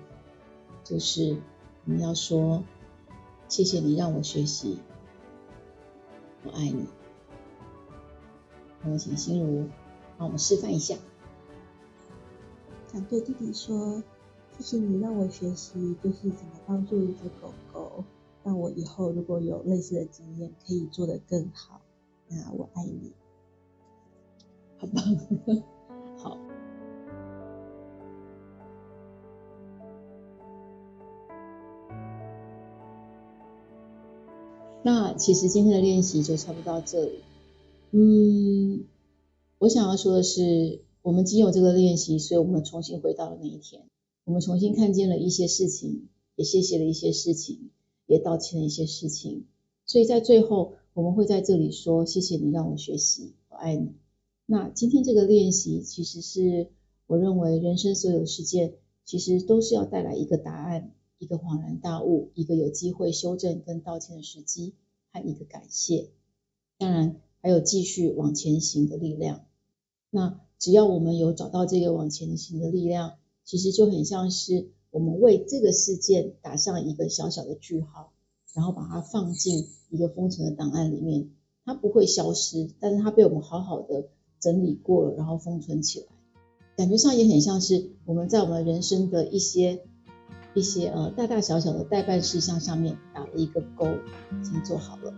[0.84, 1.38] 就是
[1.84, 2.62] 你要说
[3.48, 4.78] 谢谢你让我学习，
[6.44, 6.86] 我爱你。
[8.82, 9.66] 我们请心如
[10.18, 10.96] 帮我们示范一下。
[12.92, 14.02] 想对弟弟说，
[14.58, 18.04] 谢谢你让我学习，就是怎么帮助一只狗狗，
[18.42, 21.80] 让我以后如果有类似的经验，可以做得更好。
[22.34, 23.12] 那我爱你，
[24.76, 25.04] 好棒。
[26.18, 26.36] 好。
[34.82, 37.20] 那其实今天的练习就差不多到这里。
[37.92, 38.84] 嗯，
[39.58, 43.88] 我想要说的是，我们仅有这个练习，所以我们重新回到了那一天，
[44.24, 47.70] 我们重新看见了一些事情，也谢谢了一些事情，
[48.06, 49.46] 也道歉了一些事情。
[49.86, 53.92] 所以在最后，我们会在这里说：谢谢你让我学习，我爱你。
[54.46, 56.70] 那今天这个练习，其实是
[57.06, 58.74] 我认为人生所有事件，
[59.04, 60.92] 其实都是要带来一个答案。
[61.18, 64.74] 一个恍然大悟，一个有机会修正跟道歉的时机，
[65.10, 66.10] 和一个感谢，
[66.76, 69.46] 当然还有继续往前行的力量。
[70.10, 73.14] 那只要我们有找到这个往前行的力量，
[73.44, 78.12] 其实就很像是我们为这个事件打上一个小小的句号，
[78.54, 81.30] 然后把它放进一个封存的档案里面，
[81.64, 84.08] 它不会消失，但是它被我们好好的
[84.40, 86.06] 整理过了，然后封存起来，
[86.76, 89.82] 感觉上也很像是我们在我们人生的一些。
[90.56, 95.12] 一些呃大大小小的待办事项上面打了一个勾，已经做好了。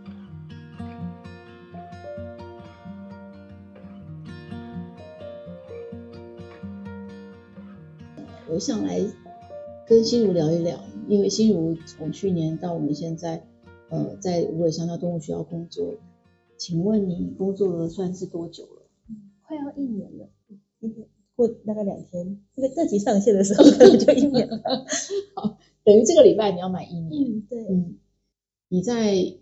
[8.49, 8.99] 我想来
[9.87, 13.47] 跟心如聊一聊，因为心如从去年到我们现在，
[13.91, 15.95] 呃，在无尾香蕉动物学校工作，
[16.57, 18.83] 请问你工作了算是多久了？
[19.09, 20.29] 嗯，快要一年了，
[20.81, 21.09] 一年。
[21.37, 24.59] 过大概两天，这个这集上线的时候 可能就一年了。
[25.35, 27.31] 好，等于这个礼拜你要满一年。
[27.31, 27.67] 嗯，对。
[27.67, 27.99] 嗯，
[28.69, 29.37] 你在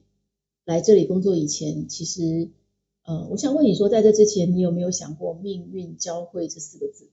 [0.64, 2.50] 来这里工作以前，其实，
[3.04, 7.10] 呃，我想问你说，在这之前，你有没有想过命运交汇这四个字？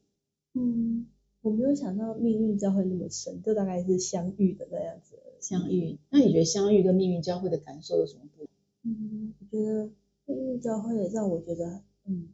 [0.56, 1.06] 嗯，
[1.42, 5.16] 我没有想到命运交汇那么深，就大概是相遇的那样子。
[5.40, 8.50] 相遇，那你觉得相遇跟命运交汇的感受有什么不同？
[8.84, 9.90] 嗯，我觉得
[10.26, 12.30] 命运交汇让我觉得，嗯。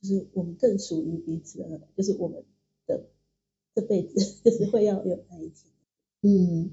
[0.00, 2.44] 就是我们更属于彼此的就是我们
[2.86, 3.08] 的
[3.74, 5.72] 这辈子就是会要有那一天。
[6.22, 6.70] 嗯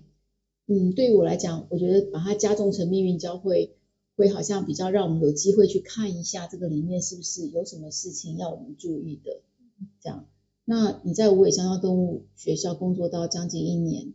[0.67, 3.77] 嗯，对于我来讲，我觉得把它加重成命运交汇，
[4.15, 9.41] 会好像比较让我们有机会去看一下这个里面是不是有什么事情要我们注意的。
[9.99, 10.27] 这样，
[10.65, 14.13] 那你在无尾香蕉动物学校工作到将近一年。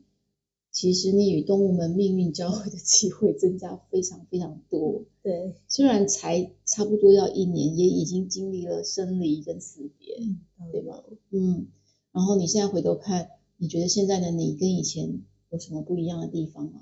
[0.72, 5.05] 其实你与动物们命运交汇的机会增加非常非常多。
[5.20, 10.38] 对，虽然才差不多要一年，也已经经历了生离跟死别，嗯、
[10.70, 11.03] 对吧？
[11.30, 11.66] 嗯。
[12.12, 16.80] 然后你现在回头看，你觉得现在的你跟以前有什么不一样的地方吗？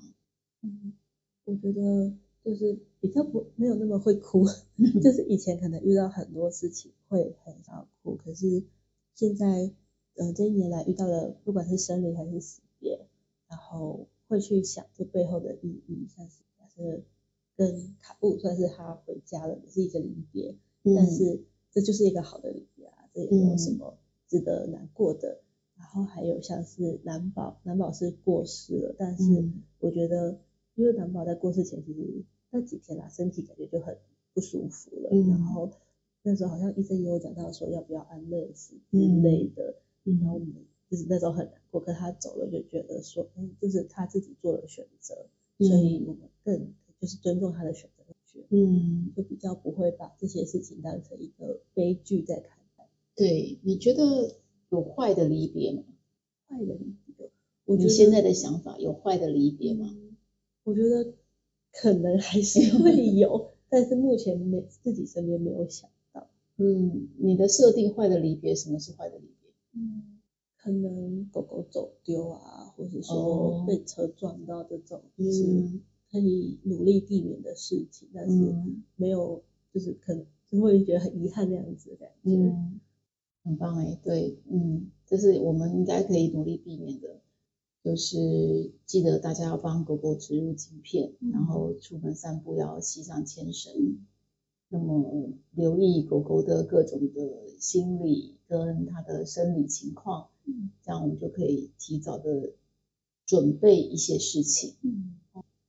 [0.62, 0.92] 嗯，
[1.46, 2.12] 我觉得
[2.44, 4.44] 就是比较不没有那么会哭，
[5.02, 8.64] 就是以前可能遇到很多事情会很想哭，可是
[9.18, 9.72] 现在，
[10.14, 13.08] 呃，这一年来遇到的不管是生离还是死别。
[13.48, 17.02] 然后会去想这背后的意义，像是假设
[17.56, 23.98] 跟卡布算是他回家了，也是一个离别，嗯、但是这就是一个好的离别啊，这也没有什么
[24.28, 25.40] 值得难过的。
[25.40, 29.50] 嗯、然后还有像是蓝宝，蓝宝是过世了，但是
[29.80, 30.38] 我觉得，
[30.74, 33.96] 因为蓝宝在过世前其实那几天啊，身体感觉就很
[34.34, 35.70] 不舒服了，嗯、然后
[36.22, 40.54] 那时候好像医生也有讲到说要不要安乐死之类的，嗯、然后我们
[40.90, 45.26] 就是那时候很难过，可他走了就觉得说，哎，就是他自己做了选择，
[45.58, 48.04] 嗯、所以我们更就是尊重他的选择。
[48.50, 52.88] 嗯，就比较不会把这些事情当成一个悲剧在看待。
[53.16, 54.36] 对，你觉得
[54.70, 55.82] 有坏的离别吗？
[56.46, 57.30] 坏的离别，
[57.64, 59.92] 我觉得你现在的想法有坏的离别吗？
[60.62, 61.14] 我觉得
[61.72, 65.96] 可能还是会有， 但是目前没自己身边没有想到。
[66.58, 69.50] 嗯，你的设定坏的离别，什么是坏的离别？
[69.72, 70.20] 嗯，
[70.56, 75.44] 可能狗狗走丢啊，或者说被车撞到这种，就是。
[75.44, 75.80] 嗯
[76.10, 78.54] 可以努力避免的事情，但是
[78.96, 79.42] 没有，
[79.74, 82.30] 就是可能就会觉得很遗憾那样子的感觉。
[82.30, 82.80] 嗯，
[83.44, 87.20] 很棒哎，对，嗯，这是我们应该可以努力避免的，
[87.84, 93.98] 就是记得大家要帮狗狗植入晶片，嗯、然后出门散步要系上牵绳，嗯、
[94.68, 102.52] 那么留意狗狗的各种的心理跟它的生理情况，嗯，这样我们就可以提早的
[103.26, 104.74] 准备一些事情。
[104.82, 105.14] 嗯。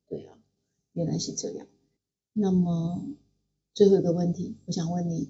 [0.08, 0.38] 对啊
[0.94, 1.68] 原来是这样，
[2.34, 3.06] 那么
[3.74, 5.30] 最后一个问题，我想问你，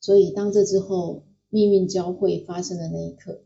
[0.00, 3.40] 所以当这之后命运交汇发生的那一刻，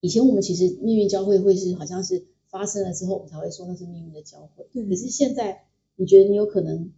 [0.00, 4.68] 以前我们其实命运交汇会是好像是发生了之后，我们才会说那是命运的交汇。
[4.72, 4.84] 对。
[4.84, 5.64] 可是现在，
[5.96, 6.92] 你觉得你有可能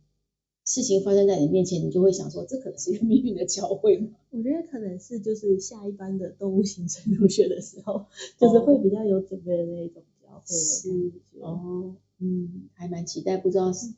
[0.65, 4.09] 事情发生在你面前，你就会想说，这可能是一个命运的交汇吗？
[4.31, 8.07] 我觉得可能是就是下一班的动物行程入学的时候，
[8.39, 11.41] 就是会比较有准备的那一种交汇的感觉。
[11.41, 11.97] 哦。
[12.21, 13.93] 嗯，还蛮期待，不知道是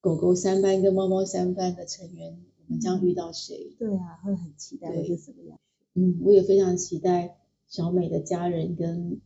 [0.00, 2.36] 狗狗三班跟猫猫三班的成员，
[2.66, 3.72] 我们将遇到谁？
[3.78, 5.60] 对啊，会很期待会是什么样？
[5.94, 7.36] 嗯，我也非常期待
[7.68, 9.20] 小美的家人跟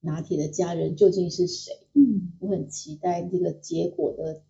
[0.00, 1.72] 拿铁的家人究竟是谁？
[1.94, 4.42] 嗯，我很期待这个结果的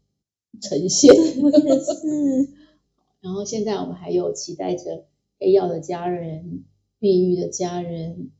[0.60, 1.14] 呈现。
[1.42, 2.50] 我也是。
[3.20, 5.06] 然后现在我们还有期待着
[5.38, 6.64] 黑曜的家人、
[6.98, 8.30] 碧玉的家人、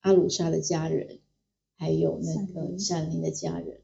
[0.00, 1.20] 阿鲁莎的家人，
[1.76, 3.80] 还有那个闪灵的家人。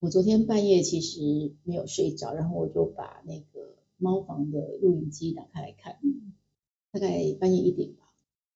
[0.00, 1.20] 我昨天半夜其实
[1.64, 5.96] 没有睡着，然后我就把那个猫房的录影机打开来看，
[6.92, 7.08] 大概
[7.40, 8.04] 半夜一点吧。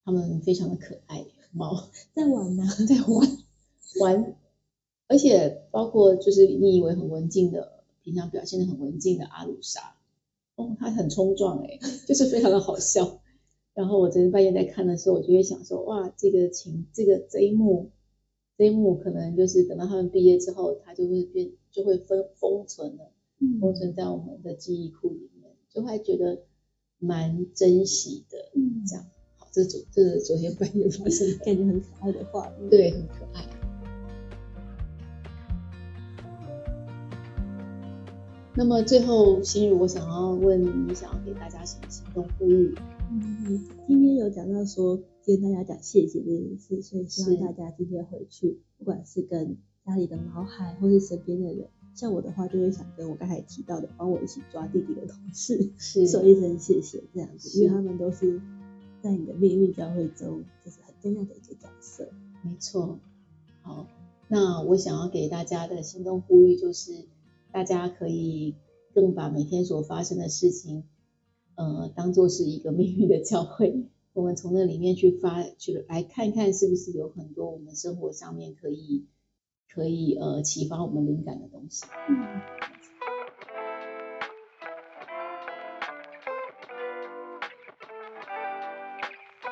[0.05, 2.65] 他们非常的可爱，猫 在玩吗？
[2.89, 3.29] 在玩
[4.01, 4.37] 玩，
[5.07, 9.95] 而且包括就是你以为很文静的，平常表现的很文静的阿鲁莎，
[10.57, 13.21] 哦，他很冲撞哎， 就是非常的好笑。
[13.75, 17.91] 然后我昨天半夜在看的时候，我就会想说，哇，这个情，这个这一幕。
[18.59, 23.11] 这一幕可能就是等到他们毕业之后，他就会变，就会封封存了，
[23.61, 26.43] 封存在我们的记忆库里面，就会觉得
[26.99, 28.51] 蛮珍惜的。
[28.55, 29.07] 嗯，这样
[29.39, 33.62] 好，这昨这是昨天半夜发生的，感觉很可爱的画面，对，很可爱。
[38.55, 42.75] 那么最后，心如，我想要问你，想要给大家什么行动呼吁？
[43.11, 45.01] 嗯，今天有讲到说。
[45.25, 58.43] 跟大家讲谢谢这件事，所以希望大家今天回去，不管是跟家里的毛孩，或是身边的人，像我的话，就会想跟我刚才提到的帮我一起抓弟弟的同事，是说一声谢谢这样子，因为他们都是
[59.01, 62.09] 在你的命运交汇中，就是很重要的一个角色。
[62.43, 62.99] 没错。
[63.63, 63.87] 好，
[64.27, 67.05] 那我想要给大家的行动呼吁就是，
[67.53, 68.57] 大家可以
[68.95, 70.85] 更把每天所发生的事情，
[71.55, 73.85] 呃，当做是一个命运的交汇。
[74.15, 79.07] 我们从那里面去发去来看看，是不是有很多我们生活上面可以
[79.73, 81.85] 可以呃启发我们灵感的东西。
[82.09, 82.41] 嗯。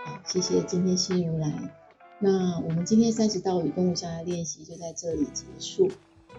[0.05, 1.75] 好，谢谢今天心如来。
[2.19, 5.91] 那我们今天三十道与动物相爱练习就在这里结束。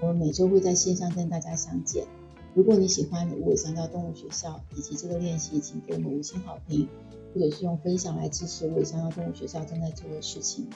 [0.01, 2.07] 我们每周会在线上跟大家相见。
[2.55, 6.87] 如果你喜欢无尾香蕉动物学校以及这个练习，请给我们五星好评。
[7.33, 10.67] 或者是用分享来支持无尾香蕉动物学校正在做的事情，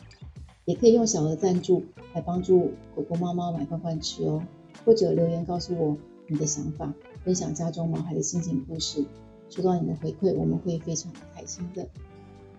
[0.63, 4.41] 也可以用小额赞助来帮助狗狗、猫猫买罐罐吃哦。
[4.85, 5.97] 或者留言告诉我
[6.27, 6.93] 你的想法，
[7.25, 9.03] 分享家中毛孩的心情故事，
[9.49, 11.89] 收到你的回馈，我们会非常的开心的。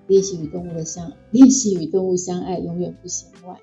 [0.09, 3.57] 练习与动物的相， 练习与动物相爱，永远不嫌晚。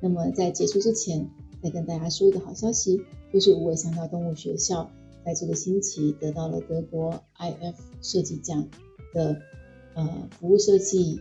[0.00, 1.30] 那么在结束之前，
[1.62, 3.02] 再跟大家说一个好消息，
[3.32, 4.90] 就是无尾香蕉动物学校
[5.24, 8.68] 在这个星期得到了德国 IF 设计奖
[9.14, 9.40] 的。
[9.94, 11.20] 呃，服务设计、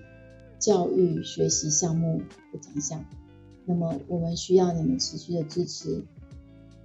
[0.58, 2.22] 教育学习项目
[2.54, 3.04] 的奖项，
[3.66, 6.06] 那么我们需要你们持续的支持，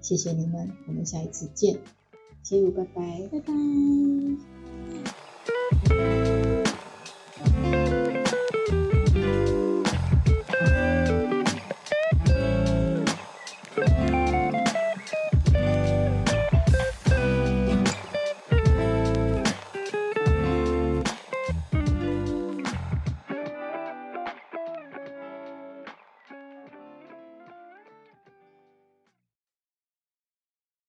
[0.01, 1.79] 谢谢你们，我们下一次见，
[2.43, 3.53] 先如拜拜，拜拜。